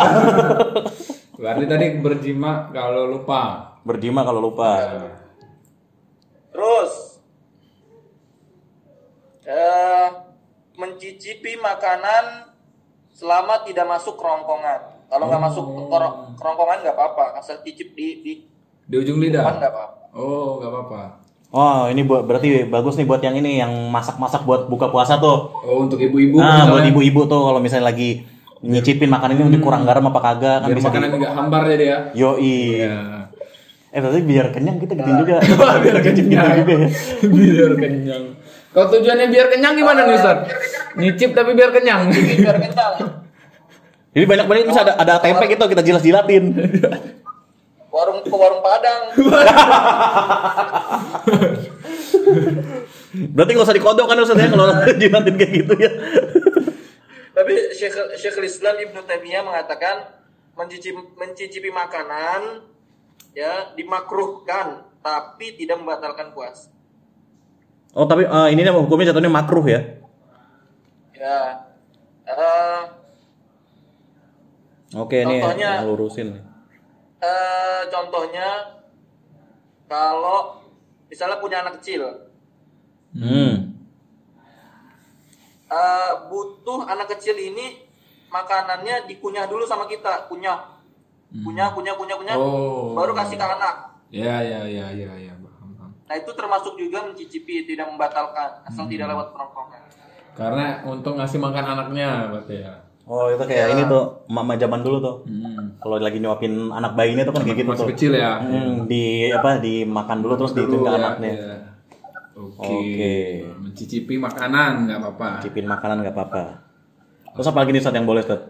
Berarti 1.40 1.64
tadi 1.64 1.86
berjima 1.98 2.68
kalau 2.76 3.08
lupa. 3.08 3.72
Berjima 3.88 4.20
kalau 4.20 4.40
lupa. 4.52 4.70
Terus 6.52 6.92
eh, 9.48 10.08
mencicipi 10.76 11.56
makanan 11.56 12.52
selama 13.16 13.64
tidak 13.64 13.88
masuk 13.88 14.20
kerongkongan. 14.20 14.91
Kalau 15.12 15.28
nggak 15.28 15.42
masuk 15.42 15.64
ke 15.68 15.82
kero- 15.86 16.16
kerongkongan 16.34 16.78
nggak 16.80 16.96
apa-apa. 16.96 17.24
Asal 17.36 17.60
cicip 17.60 17.92
di 17.92 18.24
di 18.24 18.32
Di 18.82 18.96
ujung 18.96 19.20
lidah. 19.20 19.44
nggak 19.44 19.68
apa-apa. 19.68 19.84
Oh, 20.12 20.56
nggak 20.56 20.70
apa-apa. 20.72 21.00
Oh 21.52 21.84
ini 21.84 22.00
buat 22.00 22.24
berarti 22.24 22.64
bagus 22.64 22.96
nih 22.96 23.04
buat 23.04 23.20
yang 23.20 23.36
ini 23.36 23.60
yang 23.60 23.68
masak-masak 23.92 24.48
buat 24.48 24.72
buka 24.72 24.88
puasa 24.88 25.20
tuh. 25.20 25.52
Oh, 25.52 25.84
untuk 25.84 26.00
ibu-ibu 26.00 26.40
Nah 26.40 26.64
buat 26.64 26.80
misalnya. 26.80 26.88
ibu-ibu 26.90 27.20
tuh 27.28 27.40
kalau 27.44 27.60
misalnya 27.60 27.92
lagi 27.92 28.24
nyicipin 28.64 29.12
makanan 29.12 29.36
ini 29.42 29.60
kurang 29.60 29.84
garam 29.84 30.08
apa 30.08 30.20
kagak 30.22 30.64
kan 30.64 30.68
Biar 30.72 30.78
bisa 30.80 30.88
makanan 30.88 31.08
di... 31.12 31.16
nggak 31.20 31.32
hambar 31.36 31.62
jadi 31.68 31.84
ya. 31.84 31.98
Yoi. 32.16 32.56
Iya. 32.80 32.96
Eh 33.92 34.00
tapi 34.00 34.20
biar 34.24 34.46
kenyang 34.48 34.80
kita 34.80 34.92
gituin 34.96 35.16
juga. 35.20 35.36
biar 35.84 35.98
kenyang. 36.00 36.48
juga 36.56 36.72
ya. 36.72 36.88
biar 37.28 37.72
kenyang. 37.76 38.24
Kalau 38.72 38.86
tujuannya 38.88 39.26
biar 39.28 39.46
kenyang 39.52 39.74
gimana 39.76 40.00
nih 40.08 40.16
Ustaz? 40.16 40.38
Nyicip 40.96 41.36
tapi 41.36 41.52
biar 41.52 41.68
kenyang. 41.68 42.08
Biar 42.08 42.56
kenyang. 42.58 42.94
Jadi 44.12 44.24
banyak-banyak 44.28 44.68
terus 44.68 44.76
ada 44.76 44.92
ada 45.00 45.16
tempe 45.24 45.48
gitu 45.48 45.64
kita 45.64 45.80
jilas-jilatin. 45.80 46.44
Warung 47.92 48.24
ke 48.24 48.32
warung 48.32 48.64
Padang. 48.64 49.12
Berarti 53.12 53.50
nggak 53.52 53.66
usah 53.68 53.76
dikodok 53.76 54.08
kan 54.08 54.16
Ustaz 54.24 54.40
ya 54.40 54.48
kalau 54.48 54.64
jilatin 55.00 55.36
kayak 55.36 55.52
gitu 55.60 55.74
ya. 55.76 55.92
Tapi 57.36 57.52
Syekh 57.76 58.16
Syekhul 58.16 58.48
Islam 58.48 58.80
Ibnu 58.80 59.04
Taimiyah 59.04 59.44
mengatakan 59.44 60.08
mencicipi, 60.56 61.04
mencicipi 61.20 61.68
makanan 61.68 62.64
ya 63.36 63.76
dimakruhkan 63.76 64.88
tapi 65.04 65.60
tidak 65.60 65.84
membatalkan 65.84 66.32
puasa. 66.32 66.72
Oh 67.92 68.08
tapi 68.08 68.24
eh, 68.24 68.48
ini 68.56 68.64
hukumnya 68.72 69.12
jatuhnya 69.12 69.28
makruh 69.28 69.68
ya. 69.68 70.00
Ya. 71.12 71.68
Eh, 72.24 72.82
Oke 74.92 75.16
ini 75.18 75.40
Contohnya- 75.40 75.80
yang 75.80 75.88
lurusin. 75.88 76.28
eh, 77.18 77.80
contohnya 77.88 78.48
kalau 79.86 80.60
misalnya 81.06 81.38
punya 81.38 81.62
anak 81.62 81.80
kecil 81.80 82.02
Hmm. 83.12 83.76
eh, 85.68 86.12
butuh 86.26 86.84
anak 86.84 87.08
kecil 87.16 87.32
ini 87.34 87.88
makanannya 88.28 89.04
dikunyah 89.06 89.44
dulu 89.44 89.64
sama 89.64 89.84
kita 89.84 90.26
kunyah 90.26 90.80
kunyah 91.34 91.72
kunyah 91.72 91.94
kunyah 91.94 92.16
kunyah 92.16 92.36
Oh. 92.36 92.92
baru 92.92 93.12
kasih 93.14 93.36
ke 93.36 93.44
anak 93.46 93.76
Ya 94.12 94.44
ya 94.44 94.68
ya 94.68 94.92
ya 94.92 95.08
ya 95.14 95.32
nah 96.02 96.20
itu 96.20 96.28
termasuk 96.36 96.76
juga 96.76 97.00
mencicipi 97.02 97.64
tidak 97.64 97.88
membatalkan 97.88 98.60
asal 98.62 98.84
tidak 98.84 99.08
lewat 99.08 99.32
kerongkongan 99.32 99.80
Karena 100.32 100.84
untuk 100.84 101.16
ngasih 101.16 101.36
makan 101.38 101.64
anaknya 101.66 102.28
berarti 102.28 102.56
ya. 102.60 102.74
Oh 103.02 103.26
itu 103.28 103.42
kayak 103.42 103.74
ini 103.74 103.82
tuh 103.84 104.22
mama 104.26 104.54
zaman 104.54 104.80
dulu 104.80 104.96
tuh. 104.98 105.16
Hmm. 105.26 105.74
Kalau 105.78 105.98
lagi 105.98 106.18
nyuapin 106.18 106.70
anak 106.70 106.94
bayinya 106.94 107.26
tuh 107.26 107.34
kan 107.34 107.42
kayak 107.42 107.58
gitu 107.60 107.70
Masih 107.70 107.82
tuh. 107.82 107.90
kecil 107.92 108.12
ya. 108.14 108.38
Hmm, 108.38 108.86
di 108.86 109.28
apa 109.28 109.58
dimakan 109.58 110.18
dulu 110.22 110.34
terus 110.38 110.54
diituin 110.54 110.70
ke 110.72 110.78
Dulu 110.78 110.86
ya, 110.86 110.96
anaknya. 110.96 111.30
ya. 111.32 111.56
Oke. 112.32 112.70
Oke. 112.70 113.14
Mencicipi 113.58 114.14
makanan 114.16 114.86
nggak 114.86 114.98
apa-apa. 115.02 115.28
Cipin 115.42 115.66
makanan 115.66 115.96
nggak 116.00 116.14
apa-apa. 116.14 116.44
Terus 117.32 117.46
apa 117.48 117.58
lagi 117.58 117.70
nih 117.70 117.80
Ustaz 117.80 117.94
yang 117.94 118.06
boleh 118.06 118.22
Ustaz? 118.22 118.42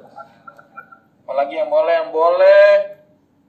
apalagi 1.22 1.56
yang 1.56 1.72
boleh 1.72 1.94
yang 1.96 2.10
boleh 2.12 2.64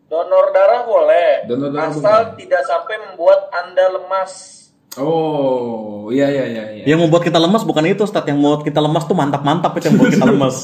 donor 0.07 0.55
darah 0.55 0.87
boleh 0.87 1.43
Donor 1.43 1.67
darah 1.67 1.91
asal 1.91 2.31
tidak 2.39 2.63
sampai 2.63 2.95
membuat 3.03 3.51
anda 3.51 3.91
lemas 3.91 4.63
Oh, 4.95 6.07
iya 6.07 6.29
iya 6.29 6.45
iya 6.45 6.63
iya. 6.69 6.83
Yang 6.85 6.99
membuat 7.03 7.25
kita 7.25 7.41
lemas 7.41 7.65
bukan 7.65 7.81
itu 7.89 8.05
Ustaz, 8.05 8.23
yang 8.23 8.37
membuat 8.37 8.61
kita 8.61 8.77
lemas 8.77 9.03
tuh 9.03 9.17
mantap-mantap 9.17 9.73
itu 9.75 9.89
yang 9.89 9.97
membuat 9.97 10.13
kita 10.13 10.27
lemas. 10.31 10.55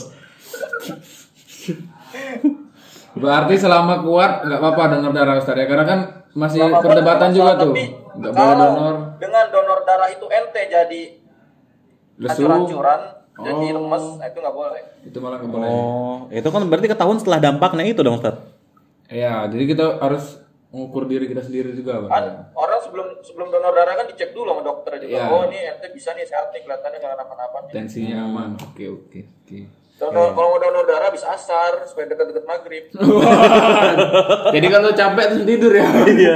Berarti 3.19 3.53
selama 3.59 3.93
kuat 4.01 4.31
nggak 4.47 4.59
apa-apa 4.59 4.83
donor 4.97 5.11
darah 5.11 5.35
Ustaz 5.37 5.55
ya 5.59 5.65
karena 5.67 5.85
kan 5.85 5.99
masih 6.33 6.63
Selama 6.63 6.81
perdebatan 6.81 7.29
juga 7.35 7.51
tuh. 7.59 7.73
Nggak 8.19 8.31
boleh 8.33 8.55
donor 8.55 8.95
dengan 9.19 9.45
donor 9.51 9.79
darah 9.83 10.09
itu 10.09 10.25
ente 10.31 10.61
jadi 10.71 11.01
lesu. 12.19 12.43
jadi 13.39 13.65
Oh. 13.71 13.75
lemes 13.79 14.19
nah, 14.19 14.27
itu 14.27 14.39
nggak 14.43 14.51
boleh 14.51 14.83
Itu 15.07 15.17
malah 15.23 15.39
nggak 15.39 15.51
boleh. 15.51 15.69
Oh, 15.71 16.17
itu 16.27 16.43
kan 16.51 16.61
berarti 16.67 16.87
ketahuan 16.91 17.17
setelah 17.23 17.39
dampaknya 17.39 17.87
itu 17.87 18.03
dong, 18.03 18.19
Ustaz. 18.19 18.35
Iya, 19.07 19.47
jadi 19.47 19.63
kita 19.63 19.85
harus 20.03 20.43
mengukur 20.69 21.07
diri 21.07 21.25
kita 21.25 21.41
sendiri 21.41 21.71
juga, 21.71 22.03
Pak. 22.03 22.09
kan 22.11 22.25
orang 22.53 22.79
sebelum 22.83 23.07
sebelum 23.25 23.47
donor 23.49 23.73
darah 23.73 23.95
kan 23.95 24.05
dicek 24.11 24.37
dulu 24.37 24.53
sama 24.53 24.61
dokter 24.61 25.01
juga 25.01 25.17
Iya. 25.17 25.31
oh 25.33 25.41
ini 25.49 25.59
ente 25.65 25.87
bisa 25.89 26.13
nih 26.13 26.27
sehat 26.27 26.53
nih 26.53 26.61
kelihatannya 26.61 26.97
nggak 26.99 27.13
kenapa-napa 27.15 27.57
Tensinya 27.73 28.17
aman. 28.27 28.49
Oke, 28.59 28.85
oke, 28.91 29.19
oke. 29.23 29.59
Donor, 29.99 30.31
kalau 30.31 30.55
mau 30.55 30.59
donor 30.63 30.87
darah 30.87 31.11
bisa 31.11 31.27
asar 31.35 31.83
supaya 31.83 32.07
dekat-dekat 32.07 32.47
maghrib 32.47 32.87
Jadi 34.55 34.67
kalau 34.71 34.89
capek 34.95 35.25
terus 35.35 35.43
tidur 35.43 35.71
ya. 35.75 35.85
Iya. 36.19 36.35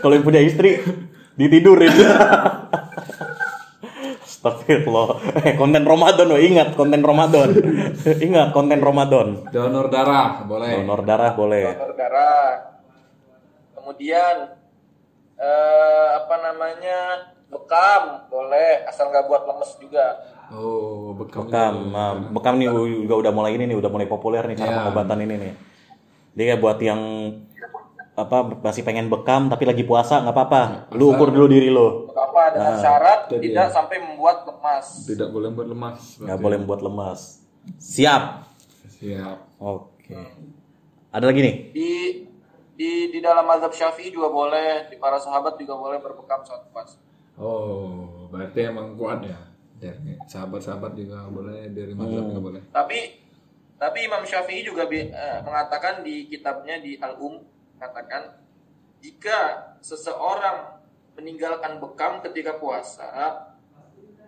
Kalau 0.00 0.12
yang 0.16 0.24
punya 0.24 0.40
istri 0.40 0.80
ditidurin. 1.36 1.92
Astagfirullah. 4.24 5.08
Eh, 5.44 5.54
konten 5.60 5.84
Ramadan 5.84 6.26
loh, 6.32 6.40
ingat 6.40 6.72
konten 6.80 7.04
Ramadan. 7.04 7.52
ingat 8.24 8.56
konten 8.56 8.80
Ramadan. 8.80 9.44
Donor 9.52 9.92
darah 9.92 10.40
boleh. 10.48 10.80
Donor 10.80 11.00
darah 11.04 11.32
boleh. 11.36 11.64
donor 11.76 11.92
darah 11.92 12.76
kemudian 13.86 14.58
eh, 15.38 16.06
apa 16.18 16.36
namanya 16.42 17.30
bekam 17.46 18.26
boleh 18.26 18.82
asal 18.90 19.14
nggak 19.14 19.30
buat 19.30 19.46
lemes 19.46 19.78
juga 19.78 20.06
Oh, 20.54 21.10
bekam. 21.18 21.50
Bekam, 21.50 21.74
nah, 21.90 22.14
bekam 22.30 22.54
nih 22.56 22.70
juga 23.02 23.14
udah 23.18 23.32
mulai 23.34 23.58
ini 23.58 23.66
nih, 23.66 23.76
udah 23.76 23.90
mulai 23.90 24.06
populer 24.06 24.46
nih 24.46 24.56
cara 24.58 24.70
Iya. 24.70 24.76
pengobatan 24.86 25.18
ini 25.26 25.34
nih. 25.42 25.52
Dia 26.36 26.44
kayak 26.52 26.60
buat 26.62 26.78
yang 26.78 27.00
apa 28.16 28.38
masih 28.64 28.80
pengen 28.80 29.12
bekam 29.12 29.52
tapi 29.52 29.68
lagi 29.68 29.84
puasa 29.84 30.24
nggak 30.24 30.32
apa-apa. 30.32 30.62
Lu 30.96 31.12
ukur 31.12 31.28
dulu 31.28 31.52
diri 31.52 31.68
lo. 31.68 32.08
Untuk 32.08 32.16
apa 32.16 32.56
dengan 32.56 32.74
syarat 32.80 33.20
itu 33.28 33.34
dia. 33.36 33.44
tidak 33.52 33.66
sampai 33.68 33.96
membuat 34.00 34.48
lemas 34.48 34.86
Tidak 35.04 35.28
boleh 35.28 35.48
buat 35.52 35.68
lemas. 35.68 36.00
Nggak 36.16 36.38
boleh 36.40 36.56
membuat 36.56 36.80
lemas. 36.80 37.20
Siap. 37.76 38.22
Siap. 38.88 39.36
Oke. 39.60 40.16
Ada 41.12 41.24
lagi 41.28 41.40
nih? 41.44 41.54
di 41.72 41.92
di 42.76 42.90
di 43.08 43.18
dalam 43.24 43.44
mazhab 43.44 43.72
syafi'i 43.72 44.12
juga 44.12 44.28
boleh 44.28 44.88
di 44.88 44.96
para 44.96 45.16
sahabat 45.16 45.56
juga 45.56 45.74
boleh 45.74 45.96
berbekam 45.96 46.44
saat 46.44 46.68
puasa 46.68 47.00
Oh, 47.36 48.28
berarti 48.28 48.64
emang 48.64 48.96
kuat 48.96 49.24
ya. 49.24 49.36
Dari 49.76 50.16
sahabat-sahabat 50.24 50.92
juga 50.92 51.28
boleh, 51.28 51.68
dari 51.68 51.92
mazhab 51.92 52.24
juga 52.26 52.40
boleh. 52.42 52.62
tapi 52.70 53.20
tapi 53.76 53.98
Imam 54.02 54.24
Syafi'i 54.24 54.64
juga 54.64 54.88
bi- 54.88 55.04
eh, 55.06 55.38
mengatakan 55.42 56.00
di 56.00 56.24
kitabnya 56.26 56.80
di 56.80 56.96
Al-Um 56.96 57.44
katakan 57.76 58.40
jika 58.98 59.38
seseorang 59.78 60.80
meninggalkan 61.12 61.76
bekam 61.76 62.24
ketika 62.24 62.56
puasa 62.56 63.12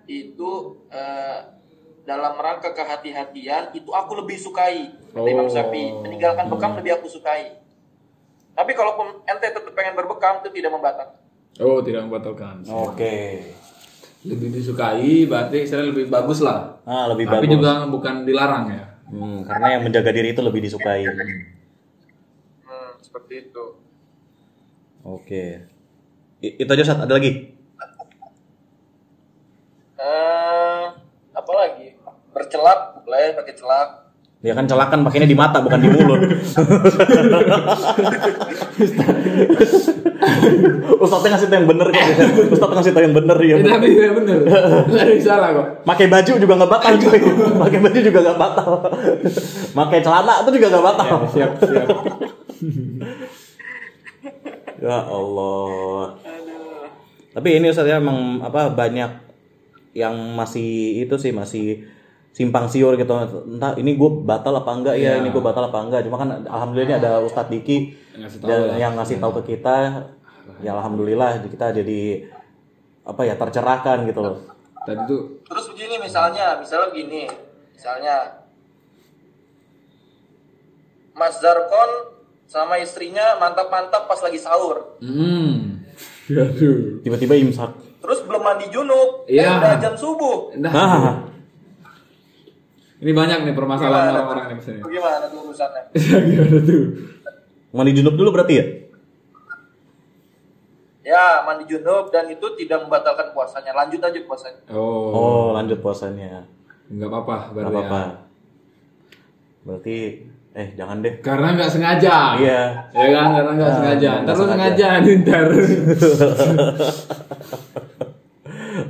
itu 0.04 0.50
eh, 0.88 1.38
dalam 2.04 2.36
rangka 2.36 2.72
kehati-hatian 2.72 3.72
itu 3.72 3.88
aku 3.88 4.16
lebih 4.16 4.36
sukai 4.36 4.92
kata 5.10 5.24
Imam 5.26 5.44
Oh. 5.44 5.52
Syafi'i 5.52 5.92
meninggalkan 5.94 6.48
bekam 6.48 6.76
lebih 6.76 6.96
aku 6.96 7.08
sukai 7.08 7.56
tapi 8.52 8.72
kalau 8.72 8.96
ente 9.22 9.46
tetap 9.46 9.72
pengen 9.72 9.92
berbekam 9.94 10.40
itu 10.40 10.52
tidak 10.52 10.72
membatalkan 10.72 11.16
Oh, 11.58 11.82
tidak 11.82 12.06
membatalkan. 12.06 12.62
Oke. 12.70 13.42
Lebih 14.20 14.50
disukai, 14.50 15.24
berarti 15.24 15.62
saya 15.62 15.84
lebih 15.84 16.06
bagus 16.06 16.38
lah. 16.38 16.78
Ah, 16.82 17.06
lebih 17.06 17.26
Tapi 17.26 17.44
bagus. 17.44 17.50
juga 17.54 17.70
bukan 17.86 18.22
dilarang 18.22 18.64
ya. 18.68 18.82
Hmm, 19.06 19.40
karena 19.40 19.66
yang 19.70 19.80
menjaga 19.82 20.10
diri 20.10 20.30
itu 20.30 20.40
lebih 20.40 20.60
disukai. 20.60 21.02
hmm, 22.60 22.90
seperti 23.00 23.32
itu 23.42 23.64
Oke. 25.00 25.64
I- 26.38 26.54
itu 26.58 26.68
aja 26.68 26.84
Sat, 26.84 27.00
ada 27.00 27.10
lagi? 27.10 27.56
eh 29.98 30.84
apa 31.32 31.52
lagi 31.52 31.96
bercelak 32.30 33.00
boleh 33.00 33.34
pakai 33.34 33.52
celak 33.52 33.88
Ya 34.38 34.54
kan 34.54 34.64
celakan 34.64 35.02
pakainya 35.02 35.26
di 35.26 35.34
mata 35.34 35.58
bukan 35.58 35.76
di 35.76 35.88
mulut. 35.88 36.20
Ustadznya 41.04 41.28
ngasih 41.36 41.46
tau 41.48 41.56
yang 41.58 41.68
bener 41.68 41.86
kok. 41.90 42.04
Ustadz 42.54 42.74
ngasih 42.74 42.92
tau 42.94 43.02
yang 43.02 43.14
bener 43.16 43.38
ya. 43.40 43.56
Tapi 43.58 43.88
ya 43.94 44.10
bener. 44.14 44.38
Nggak 44.88 45.02
ada 45.02 45.10
yang 45.12 45.22
salah 45.22 45.48
kok. 45.54 45.66
Pakai 45.84 46.06
baju 46.08 46.32
juga 46.36 46.54
nggak 46.58 46.70
batal 46.70 46.92
cuy. 46.98 47.20
Pakai 47.58 47.78
baju 47.80 47.98
juga 47.98 48.18
nggak 48.24 48.38
batal. 48.38 48.70
Pakai 49.74 49.98
celana 50.02 50.34
itu 50.42 50.50
juga 50.60 50.66
nggak 50.72 50.84
batal. 50.84 51.16
Siap, 51.30 51.50
siap. 51.62 51.88
Ya 54.78 55.02
Allah. 55.02 56.14
Tapi 57.34 57.48
ini 57.58 57.66
Ustaz 57.66 57.90
ya 57.90 57.98
emang 57.98 58.38
apa 58.38 58.70
banyak 58.70 59.10
yang 59.90 60.14
masih 60.38 61.02
itu 61.02 61.18
sih 61.18 61.34
masih 61.34 61.82
simpang 62.30 62.70
siur 62.70 62.94
gitu. 62.94 63.10
Entah 63.10 63.74
ini 63.74 63.98
gue 63.98 64.10
batal 64.22 64.54
apa 64.54 64.70
enggak 64.70 64.94
ya, 64.94 65.18
Iya. 65.18 65.26
ini 65.26 65.34
gue 65.34 65.42
batal 65.42 65.66
apa 65.66 65.82
enggak. 65.82 66.06
Cuma 66.06 66.22
kan 66.22 66.30
alhamdulillah 66.46 66.86
ini 66.86 66.96
ada 67.02 67.18
Ustadz 67.18 67.50
Diki 67.50 67.90
Yang 68.14 68.22
ngasih 68.22 68.38
tahu 68.38 68.62
yang 68.78 68.92
ngasih 68.94 69.16
tahu 69.18 69.32
ke 69.42 69.58
kita. 69.58 69.76
Ya 70.58 70.74
alhamdulillah 70.74 71.42
kita 71.44 71.70
jadi 71.72 72.28
apa 73.02 73.22
ya 73.22 73.34
tercerahkan 73.34 74.04
gitu 74.04 74.20
loh. 74.20 74.36
Tadi 74.82 75.00
tuh 75.04 75.20
Terus 75.44 75.64
begini 75.68 75.96
misalnya, 75.98 76.58
misalnya 76.58 76.88
begini, 76.90 77.22
misalnya 77.72 78.42
Mas 81.12 81.38
Zarkon 81.38 81.90
sama 82.46 82.78
istrinya 82.78 83.36
mantap-mantap 83.36 84.06
pas 84.06 84.20
lagi 84.20 84.38
sahur. 84.38 84.96
Hmm. 84.98 85.82
Tiba-tiba 87.02 87.34
imsak. 87.36 87.72
Terus 87.98 88.22
belum 88.22 88.40
mandi 88.40 88.70
junub, 88.70 89.26
Iya. 89.26 89.42
eh, 89.44 89.58
udah 89.58 89.74
jam 89.76 89.94
subuh. 89.98 90.54
Nah, 90.56 90.70
Nah, 90.70 91.14
ini 92.98 93.10
banyak 93.12 93.38
nih 93.44 93.54
permasalahan 93.54 94.10
Gimana 94.10 94.16
orang-orang 94.16 94.38
tuh? 94.38 94.48
yang 94.48 94.58
ke 94.58 94.64
sini. 94.64 94.78
Gimana 94.80 95.24
tuh 95.26 95.38
urusannya? 95.44 95.82
Gimana 96.30 96.58
tuh? 96.62 96.82
mandi 97.68 97.92
junub 97.92 98.14
dulu 98.16 98.28
berarti 98.32 98.54
ya? 98.54 98.64
Ya, 101.08 101.40
mandi 101.40 101.64
junub 101.64 102.12
dan 102.12 102.28
itu 102.28 102.44
tidak 102.54 102.84
membatalkan 102.84 103.32
puasanya. 103.32 103.72
Lanjut 103.72 103.96
aja 103.98 104.20
puasanya. 104.20 104.60
Oh, 104.68 105.08
Oh, 105.08 105.46
lanjut 105.52 105.80
puasanya. 105.80 106.44
nggak 106.86 107.04
apa-apa 107.06 107.36
Gak 107.38 107.52
berarti 107.54 107.72
apa-apa. 107.74 107.98
ya. 107.98 108.12
Berarti 109.62 109.96
eh 110.50 110.68
jangan 110.74 111.00
deh. 111.00 111.14
Karena 111.18 111.48
nggak 111.54 111.70
sengaja. 111.70 112.16
Iya. 112.36 112.60
Ya 112.90 113.06
kan, 113.10 113.26
karena 113.30 113.52
nggak 113.54 113.66
Ah, 113.66 113.74
sengaja. 113.74 114.10
nggak 114.14 114.24
Ntar 114.26 114.36
lu 114.36 114.44
sengaja. 114.46 114.88
nih 114.98 115.14
ntar. 115.22 115.44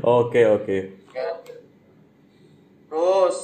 Oke, 0.01 0.41
oke. 0.47 0.79
Terus 2.89 3.37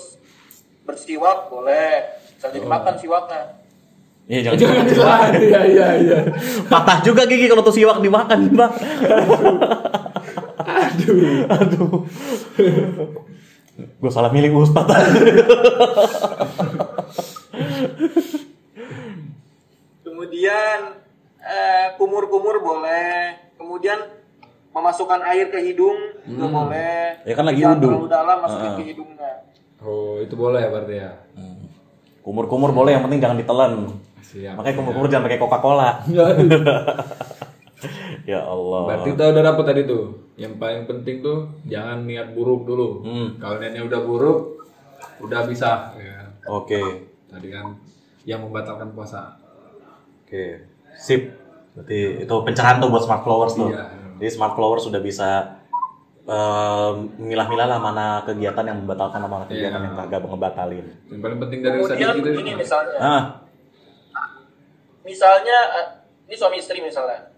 bersiwak 0.84 1.46
boleh. 1.46 2.04
Misalnya 2.32 2.54
dimakan 2.56 2.94
siwaknya. 2.96 3.42
Iya, 4.24 4.40
jangan. 4.40 4.56
Jangan 4.56 4.84
dilarang. 4.88 5.32
Iya, 5.44 5.60
iya, 5.68 5.86
iya. 6.00 6.18
Patah 6.64 7.04
juga 7.04 7.28
gigi 7.28 7.44
kalau 7.44 7.60
tuh 7.60 7.76
siwak 7.76 8.00
dimakan, 8.00 8.40
Bang. 8.56 8.72
Aduh. 10.64 11.44
Aduh. 11.44 11.90
Gue 13.74 14.10
salah 14.10 14.30
milih 14.30 14.54
ustad 14.54 14.86
Kemudian 20.02 20.78
eh, 21.38 21.86
kumur-kumur 21.96 22.60
boleh. 22.60 23.36
Kemudian 23.56 23.98
memasukkan 24.74 25.20
air 25.24 25.48
ke 25.48 25.58
hidung 25.62 25.96
juga 26.26 26.46
boleh. 26.48 27.22
Ya 27.22 27.34
kan 27.34 27.44
lagi 27.46 27.62
Jangan 27.62 27.78
wudhu. 27.78 27.88
terlalu 27.88 28.08
dalam 28.10 28.36
masukin 28.42 28.70
Ah. 28.70 28.76
ke 28.76 28.84
hidungnya. 28.84 29.32
Oh, 29.84 30.16
itu 30.18 30.34
boleh 30.34 30.60
ya 30.60 30.70
berarti 30.72 30.94
ya. 30.96 31.12
Kumur-kumur 32.24 32.72
boleh, 32.72 32.96
yang 32.96 33.04
penting 33.04 33.20
jangan 33.20 33.36
ditelan. 33.36 33.72
Siap. 34.34 34.58
Makanya 34.58 34.74
kumur-kumur 34.74 35.06
jangan 35.06 35.30
pakai 35.30 35.38
Coca-Cola. 35.38 35.90
ya 38.30 38.40
Allah. 38.42 38.82
Berarti 38.90 39.08
kita 39.14 39.24
udah 39.30 39.42
dapet 39.46 39.64
tadi 39.70 39.82
tuh. 39.86 40.04
Yang 40.34 40.58
paling 40.58 40.82
penting 40.90 41.16
tuh 41.22 41.46
jangan 41.70 42.02
niat 42.02 42.34
buruk 42.34 42.66
dulu. 42.66 43.06
Hmm. 43.06 43.38
Kalau 43.38 43.62
niatnya 43.62 43.86
udah 43.86 44.00
buruk, 44.02 44.38
udah 45.22 45.40
bisa. 45.46 45.94
Ya. 45.94 46.34
Oke. 46.50 47.06
Tadi 47.30 47.48
kan 47.54 47.78
yang 48.26 48.42
membatalkan 48.42 48.90
puasa. 48.90 49.38
Oke. 50.26 50.66
Sip. 50.98 51.30
Berarti 51.78 52.26
itu 52.26 52.34
pencerahan 52.42 52.82
tuh 52.82 52.90
buat 52.90 53.06
smart 53.06 53.22
flowers 53.22 53.54
tuh. 53.54 53.70
Iya. 53.70 53.86
Jadi 54.18 54.30
smart 54.34 54.58
flowers 54.58 54.82
sudah 54.86 54.98
bisa 54.98 55.58
em, 56.26 56.94
milah-milah 57.20 57.66
lah 57.66 57.78
mana 57.78 58.06
kegiatan 58.26 58.66
yang 58.66 58.78
membatalkan 58.82 59.22
sama 59.22 59.30
mana 59.30 59.44
kegiatan 59.46 59.78
Iya. 59.78 59.86
yang 59.90 59.94
kagak 59.94 60.22
ngebatalin. 60.26 60.86
Yang 61.10 61.20
paling 61.22 61.38
penting 61.38 61.58
dari 61.62 61.76
itu 61.78 62.22
begini 62.22 62.52
misalnya. 62.58 62.98
Ah, 62.98 63.22
misalnya 65.04 65.58
eh, 65.76 65.86
ini 66.26 66.34
suami 66.34 66.56
istri 66.58 66.80
misalnya 66.80 67.28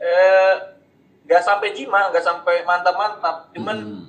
eh 0.00 0.54
nggak 1.24 1.42
sampai 1.44 1.70
jima 1.70 2.10
nggak 2.10 2.24
sampai 2.24 2.66
mantap 2.66 2.94
mantap 2.96 3.36
cuman 3.54 3.78
Hmm. 3.78 4.06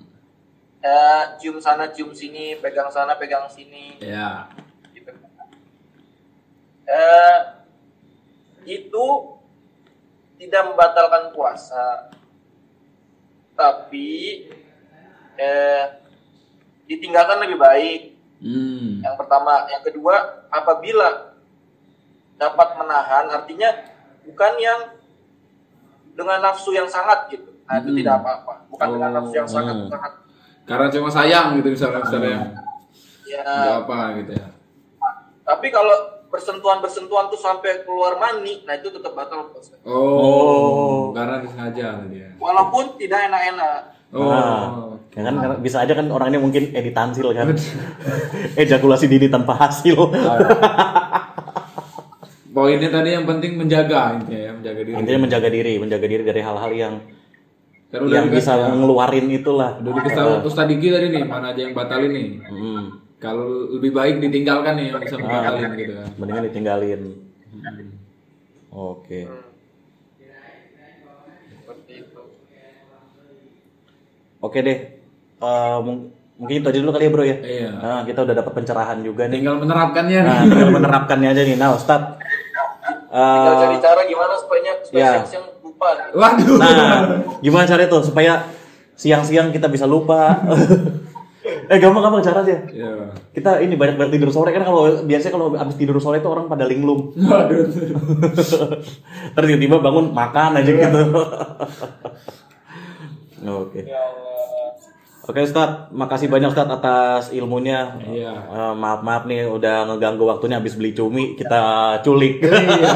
eh, 0.81 1.23
cium 1.37 1.61
sana 1.61 1.93
cium 1.93 2.09
sini 2.09 2.57
pegang 2.57 2.89
sana 2.89 3.13
pegang 3.13 3.45
sini 3.45 4.01
Ya. 4.01 4.49
gitu 4.91 5.13
eh, 6.89 7.37
itu 8.65 9.05
tidak 10.37 10.73
membatalkan 10.73 11.29
puasa, 11.33 12.09
tapi 13.53 14.49
eh, 15.37 15.85
ditinggalkan 16.85 17.45
lebih 17.45 17.61
baik. 17.61 18.01
Hmm. 18.41 18.99
Yang 18.99 19.15
pertama, 19.15 19.69
yang 19.69 19.81
kedua, 19.81 20.15
apabila 20.49 21.37
dapat 22.35 22.67
menahan, 22.75 23.25
artinya 23.29 23.69
bukan 24.23 24.53
yang 24.57 24.79
dengan 26.11 26.41
nafsu 26.41 26.73
yang 26.73 26.89
sangat 26.89 27.29
gitu. 27.29 27.53
Nah, 27.63 27.77
itu 27.77 27.89
Hmm. 27.89 27.97
tidak 28.01 28.13
apa-apa. 28.19 28.53
Bukan 28.67 28.87
dengan 28.91 29.09
Oh, 29.09 29.15
nafsu 29.15 29.33
yang 29.35 29.47
sangat 29.47 29.75
hmm. 29.77 29.89
sangat. 29.89 30.13
Karena 30.61 30.87
cuma 30.89 31.09
sayang 31.09 31.47
gitu 31.55 31.67
misalnya 31.69 31.99
misalnya. 32.01 32.37
Ya, 33.23 33.43
Nggak 33.45 33.77
apa 33.85 33.97
gitu 34.17 34.31
ya. 34.35 34.47
tapi 35.41 35.67
kalau 35.67 35.95
bersentuhan-bersentuhan 36.27 37.27
tuh 37.27 37.35
sampai 37.35 37.83
keluar 37.83 38.15
mani, 38.15 38.63
nah 38.63 38.73
itu 38.73 38.87
tetap 38.87 39.11
batal 39.11 39.51
puasa. 39.51 39.75
Oh, 39.83 39.91
Oh. 39.91 40.99
karena 41.11 41.39
disengaja 41.39 41.99
tadi 41.99 42.17
ya. 42.17 42.29
Walaupun 42.39 42.95
tidak 42.95 43.27
enak-enak. 43.27 43.79
Oh. 44.11 44.27
Nah, 44.27 44.99
ya 45.15 45.21
kan 45.27 45.35
karena 45.39 45.55
bisa 45.59 45.77
aja 45.83 45.93
kan 45.95 46.07
orang 46.11 46.35
ini 46.35 46.39
mungkin 46.39 46.63
editansil 46.75 47.31
kan. 47.31 47.55
Ejakulasi 48.61 49.07
dini 49.07 49.27
tanpa 49.31 49.55
hasil. 49.55 49.95
Poinnya 52.51 52.91
tadi 52.91 53.15
yang 53.15 53.23
penting 53.23 53.55
menjaga 53.55 54.19
intinya 54.19 54.39
ya, 54.39 54.51
menjaga 54.51 54.79
diri. 54.83 54.91
Intinya 54.99 55.19
menjaga 55.23 55.47
diri, 55.47 55.73
menjaga 55.79 56.07
diri 56.11 56.23
dari 56.27 56.41
hal-hal 56.43 56.71
yang 56.75 56.93
Kan 57.91 58.07
udah 58.07 58.23
yang 58.23 58.27
bisa 58.31 58.55
ya. 58.55 58.71
ngeluarin 58.71 59.27
itulah. 59.31 59.75
Udah 59.83 59.91
dikasih 59.99 60.15
tahu 60.19 60.31
Ustaz 60.47 60.65
Diki 60.67 60.87
tadi 60.95 61.07
nih, 61.11 61.23
mana 61.27 61.51
aja 61.51 61.59
yang 61.63 61.75
batalin 61.75 62.11
nih. 62.11 62.27
Hmm. 62.47 62.83
Kalau 63.19 63.67
lebih 63.77 63.91
baik 63.91 64.23
ditinggalkan 64.23 64.79
nih 64.79 64.85
yang 64.95 64.99
bisa 65.03 65.15
membatalin 65.19 65.69
gitu 65.75 65.93
kan. 65.99 66.07
Mendingan 66.15 66.43
ditinggalin. 66.47 67.01
Oke. 68.71 69.19
Seperti 69.27 69.50
Oke 74.41 74.59
deh. 74.59 74.77
Eh, 75.41 75.77
mung- 75.85 76.09
mungkin 76.37 76.55
itu 76.61 76.67
aja 76.73 76.79
dulu 76.81 76.91
kali 76.91 77.05
ya 77.05 77.11
bro 77.13 77.23
ya. 77.23 77.37
Iya. 77.37 77.69
Nah, 77.77 78.01
kita 78.01 78.25
udah 78.25 78.33
dapat 78.33 78.53
pencerahan 78.57 78.97
juga 79.05 79.29
nih. 79.29 79.37
Tinggal 79.41 79.61
menerapkannya. 79.61 80.19
Nah, 80.25 80.41
tinggal 80.49 80.71
menerapkannya 80.73 81.29
aja 81.29 81.41
nih. 81.45 81.55
Nah, 81.57 81.69
Ustad. 81.77 82.01
Tinggal 83.11 83.53
eh, 83.53 83.61
cari 83.61 83.77
cara 83.77 84.01
gimana 84.09 84.33
supaya 84.35 84.71
supaya 84.81 85.01
ya. 85.01 85.11
siang-siang 85.21 85.45
lupa. 85.61 85.87
gitu. 85.93 86.17
Waduh. 86.17 86.57
nah, 86.57 87.01
gimana 87.39 87.63
cara 87.69 87.81
itu 87.85 87.97
supaya 88.01 88.33
siang-siang 88.97 89.53
kita 89.53 89.69
bisa 89.69 89.85
lupa? 89.85 90.41
eh, 91.71 91.77
gampang-gampang 91.77 92.25
caranya. 92.25 92.57
Ya. 92.73 92.93
Kita 93.33 93.61
ini 93.61 93.77
banyak-banyak 93.77 94.13
tidur 94.13 94.29
sore 94.33 94.53
kan 94.53 94.65
kalau 94.65 95.05
biasanya 95.05 95.33
kalau 95.37 95.47
abis 95.53 95.75
tidur 95.77 95.97
sore 96.01 96.21
itu 96.21 96.29
orang 96.29 96.49
pada 96.49 96.65
linglung. 96.65 97.13
Waduh. 97.29 97.69
Terus 99.37 99.47
tiba-tiba 99.49 99.77
bangun 99.77 100.09
makan 100.09 100.57
aja 100.57 100.71
gitu. 100.73 101.01
Oke. 103.41 103.85
Ya 103.85 103.97
Allah. 103.97 104.31
Oke 105.21 105.37
Ustadz, 105.45 105.93
makasih 105.93 106.33
banyak 106.33 106.49
Ustadz 106.49 106.75
atas 106.81 107.23
ilmunya. 107.29 107.93
Iya. 108.01 108.33
Eh, 108.35 108.73
maaf 108.73 109.05
maaf 109.05 109.23
nih 109.29 109.45
udah 109.45 109.85
ngeganggu 109.85 110.25
waktunya 110.25 110.57
habis 110.57 110.73
beli 110.73 110.97
cumi 110.97 111.37
kita 111.37 111.61
culik. 112.01 112.41
Iya. 112.41 112.93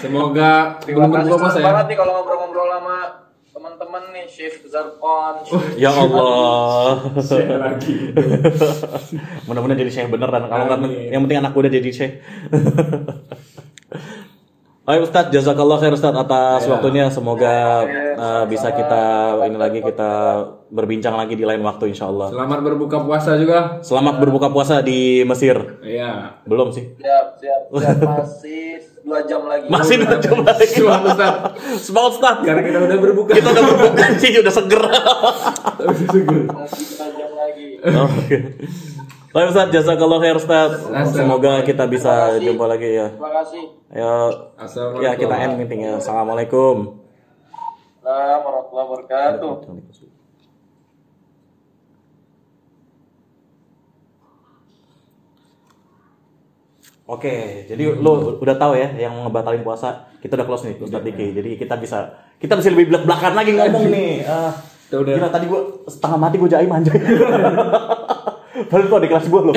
Semoga 0.00 0.80
Terima 0.82 1.06
belum 1.06 1.12
kasih 1.14 1.32
puasa 1.38 1.58
ya. 1.60 1.66
banget 1.70 1.86
nih 1.92 1.96
kalau 2.00 2.12
ngobrol-ngobrol 2.18 2.68
sama 2.72 2.96
teman-teman 3.52 4.02
nih, 4.16 4.24
Chef 4.26 4.64
Zarkon. 4.66 5.34
Chef 5.46 5.62
ya 5.78 5.92
Allah. 5.92 6.98
Saya 7.20 7.60
lagi. 7.60 8.10
Mudah-mudahan 9.46 9.78
jadi 9.78 9.92
syekh 9.92 10.08
beneran. 10.10 10.48
Kalau 10.50 10.64
nggak, 10.66 11.14
yang 11.14 11.22
penting 11.28 11.38
anak 11.38 11.52
udah 11.54 11.70
jadi 11.70 11.90
syekh. 11.92 12.12
Ayo 14.82 15.06
Ustadz, 15.06 15.30
jazakallah 15.30 15.78
khair 15.78 15.94
Ustadz 15.94 16.18
atas 16.18 16.66
Ya. 16.66 16.74
waktunya. 16.74 17.06
Semoga 17.06 17.86
eh, 18.18 18.44
bisa 18.50 18.74
kita 18.74 19.02
ini 19.46 19.54
lagi 19.54 19.78
kita 19.78 20.10
berbincang 20.74 21.14
lagi 21.14 21.38
di 21.38 21.46
lain 21.46 21.62
waktu 21.62 21.94
insya 21.94 22.10
Allah. 22.10 22.34
Selamat 22.34 22.66
berbuka 22.66 22.98
puasa 22.98 23.38
juga. 23.38 23.78
Selamat 23.78 24.18
berbuka 24.18 24.50
puasa 24.50 24.82
di 24.82 25.22
Mesir. 25.22 25.78
Iya. 25.86 26.34
Belum 26.42 26.74
sih? 26.74 26.98
Siap, 26.98 27.26
siap, 27.38 27.62
siap. 27.70 27.96
Masih 28.26 28.82
dua 29.06 29.22
jam 29.22 29.46
lagi. 29.46 29.70
Masih 29.70 30.02
udah 30.02 30.18
coba 30.18 30.42
lagi. 30.50 30.66
Semangat 30.74 31.02
Ustaz. 31.14 31.34
Semangat 31.78 32.12
Ustadz. 32.18 32.42
Karena 32.42 32.62
kita 32.66 32.78
udah 32.82 32.98
berbuka. 32.98 33.30
Kita 33.38 33.48
udah 33.54 33.64
berbuka 33.70 34.04
sih, 34.18 34.30
udah 34.34 34.50
seger. 34.52 34.82
Masih 35.78 36.18
dua 36.90 37.06
jam 37.14 37.30
lagi. 37.38 37.66
Oke. 37.86 38.36
Baik 39.32 39.48
Ustadz, 39.48 39.72
jazakallah 39.72 40.18
khair 40.20 40.36
Ustadz. 40.36 40.76
Semoga 41.10 41.64
kita 41.64 41.88
bisa 41.88 42.36
jumpa 42.36 42.68
lagi 42.68 42.88
ya. 42.92 43.06
Terima 43.08 43.32
kasih. 43.32 43.64
Ya, 43.92 44.12
Assalamualaikum. 44.60 45.04
ya 45.04 45.12
kita 45.16 45.34
end 45.40 45.54
meetingnya. 45.56 45.92
Assalamualaikum. 45.96 46.76
Assalamualaikum 48.02 48.44
warahmatullahi 48.44 48.88
wabarakatuh. 48.88 49.52
Oke, 57.02 57.66
jadi 57.66 57.98
lu 57.98 58.38
udah 58.38 58.56
tahu 58.56 58.78
ya 58.78 58.88
yang 58.94 59.26
ngebatalin 59.26 59.66
puasa. 59.66 60.06
Kita 60.22 60.38
udah 60.38 60.46
close 60.46 60.70
nih 60.70 60.78
Ustadz 60.78 61.02
Diki. 61.02 61.34
Jadi 61.34 61.50
kita 61.58 61.74
bisa 61.76 61.98
kita 62.38 62.54
bisa 62.54 62.70
lebih 62.70 62.94
belak-belakan 62.94 63.32
lagi 63.34 63.52
ngomong 63.58 63.84
nih. 63.90 64.12
Kita 64.86 64.96
udah- 65.02 65.16
Gila 65.18 65.28
tadi 65.28 65.44
gua 65.50 65.60
setengah 65.90 66.18
mati 66.20 66.36
gua 66.38 66.48
jaim 66.48 66.70
anjay. 66.70 66.94
Padahal 68.66 68.86
itu 68.86 68.96
ada 68.96 69.08
kelas 69.08 69.26
gua 69.26 69.40
loh. 69.42 69.54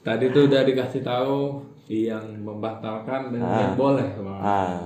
Tadi 0.00 0.24
tuh 0.30 0.42
udah 0.46 0.62
dikasih 0.62 1.02
tahu 1.02 1.62
yang 1.86 2.22
membatalkan 2.38 3.34
dan 3.34 3.40
Ah. 3.42 3.58
yang 3.62 3.74
boleh. 3.74 4.08
Wah. 4.22 4.38
Ah. 4.38 4.76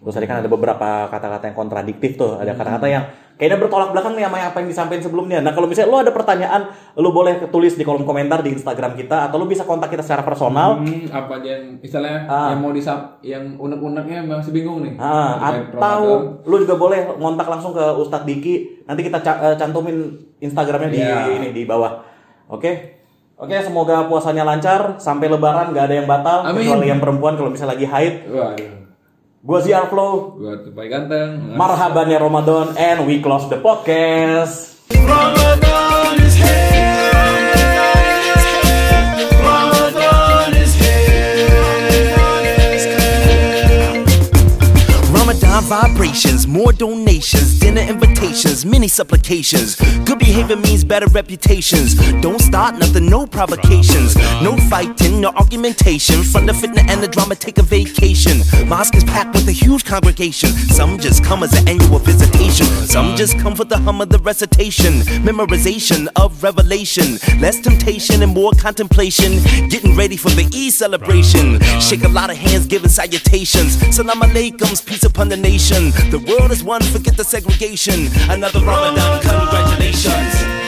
Terus 0.00 0.14
tadi 0.16 0.26
kan 0.26 0.40
ada 0.40 0.48
beberapa 0.48 1.08
kata-kata 1.08 1.44
yang 1.46 1.56
kontradiktif 1.56 2.16
tuh. 2.16 2.36
Ada 2.36 2.52
kata-kata 2.52 2.86
yang 2.88 3.04
kayaknya 3.40 3.56
bertolak 3.56 3.90
belakang 3.90 4.12
nih 4.12 4.22
sama 4.22 4.36
apa 4.44 4.56
yang 4.60 4.68
disampaikan 4.68 5.00
sebelumnya. 5.00 5.40
Nah 5.40 5.50
kalau 5.50 5.64
misalnya 5.64 5.88
lo 5.88 5.98
ada 5.98 6.12
pertanyaan, 6.12 6.68
lo 6.94 7.08
boleh 7.08 7.40
tulis 7.48 7.72
di 7.72 7.80
kolom 7.80 8.04
komentar 8.04 8.44
di 8.44 8.52
Instagram 8.52 8.92
kita 8.94 9.26
atau 9.26 9.40
lo 9.40 9.48
bisa 9.48 9.64
kontak 9.64 9.88
kita 9.88 10.04
secara 10.04 10.20
personal. 10.20 10.76
Hmm, 10.76 11.08
apa 11.08 11.40
aja 11.40 11.56
yang 11.56 11.80
misalnya 11.80 12.28
Ah. 12.28 12.52
yang 12.52 12.60
mau 12.60 12.70
disam 12.70 13.00
yang 13.20 13.56
unek-uneknya 13.56 14.20
masih 14.22 14.52
bingung 14.52 14.84
nih. 14.84 14.94
Ah, 14.94 15.56
atau 15.56 16.00
lo 16.38 16.56
juga 16.58 16.76
boleh 16.76 17.16
ngontak 17.16 17.48
langsung 17.48 17.72
ke 17.72 17.80
Ustadz 17.96 18.28
Diki. 18.28 18.84
Nanti 18.84 19.00
kita 19.00 19.18
ca- 19.18 19.40
eh, 19.42 19.56
cantumin 19.56 19.96
Instagramnya 20.36 20.90
di 20.90 21.00
Iya. 21.00 21.32
ini 21.32 21.48
di 21.50 21.64
bawah. 21.64 22.04
Oke. 22.46 23.00
Oke, 23.34 23.56
semoga 23.56 24.04
puasanya 24.04 24.44
lancar 24.44 25.00
sampai 25.00 25.24
lebaran 25.26 25.72
gak 25.72 25.88
ada 25.88 25.96
yang 25.96 26.04
batal 26.04 26.44
Amin. 26.44 26.60
kecuali 26.60 26.86
yang 26.86 27.00
perempuan 27.00 27.32
kalau 27.34 27.48
misalnya 27.48 27.72
lagi 27.72 27.88
haid. 27.88 28.14
Waduh. 28.28 28.79
Gua 29.40 29.64
Ziar 29.64 29.88
Flow. 29.88 30.36
Buat 30.36 30.68
terbaik 30.68 30.92
ganteng. 30.92 31.56
Marhaban 31.56 32.12
ya 32.12 32.20
Ramadan 32.20 32.76
and 32.76 33.08
we 33.08 33.24
close 33.24 33.48
the 33.48 33.56
podcast. 33.56 34.76
Ramadan 34.92 35.69
vibrations, 45.70 46.48
more 46.48 46.72
donations, 46.72 47.60
dinner 47.60 47.82
invitations, 47.82 48.66
many 48.66 48.88
supplications. 48.88 49.76
Good 50.04 50.18
behavior 50.18 50.56
means 50.56 50.82
better 50.82 51.06
reputations. 51.06 51.94
Don't 52.20 52.40
start 52.40 52.74
nothing, 52.74 53.08
no 53.08 53.24
provocations. 53.24 54.16
No 54.42 54.56
fighting, 54.68 55.20
no 55.20 55.28
argumentation. 55.28 56.24
From 56.24 56.46
the 56.46 56.54
fitness 56.54 56.82
and 56.88 57.00
the 57.00 57.06
drama, 57.06 57.36
take 57.36 57.58
a 57.58 57.62
vacation. 57.62 58.38
Mosque 58.66 58.96
is 58.96 59.04
packed 59.04 59.32
with 59.36 59.46
a 59.46 59.52
huge 59.52 59.84
congregation. 59.84 60.50
Some 60.50 60.98
just 60.98 61.22
come 61.22 61.44
as 61.44 61.52
an 61.56 61.68
annual 61.68 62.00
visitation. 62.00 62.66
Some 62.66 63.14
just 63.14 63.38
come 63.38 63.54
for 63.54 63.64
the 63.64 63.78
hum 63.78 64.00
of 64.00 64.08
the 64.08 64.18
recitation. 64.18 64.94
Memorization 65.22 66.08
of 66.16 66.42
revelation. 66.42 67.18
Less 67.38 67.60
temptation 67.60 68.24
and 68.24 68.34
more 68.34 68.50
contemplation. 68.58 69.38
Getting 69.68 69.94
ready 69.94 70.16
for 70.16 70.30
the 70.30 70.46
Eid 70.52 70.72
celebration. 70.72 71.60
Shake 71.80 72.02
a 72.02 72.08
lot 72.08 72.28
of 72.28 72.36
hands, 72.36 72.66
giving 72.66 72.88
salutations. 72.88 73.78
Salam 73.94 74.20
alaikums, 74.20 74.84
peace 74.84 75.04
upon 75.04 75.28
the 75.28 75.36
nation. 75.60 76.10
The 76.10 76.18
world 76.18 76.50
is 76.50 76.64
one, 76.64 76.82
forget 76.82 77.16
the 77.16 77.24
segregation. 77.24 78.08
Another 78.30 78.60
Ramadan, 78.60 79.20
congratulations. 79.20 80.59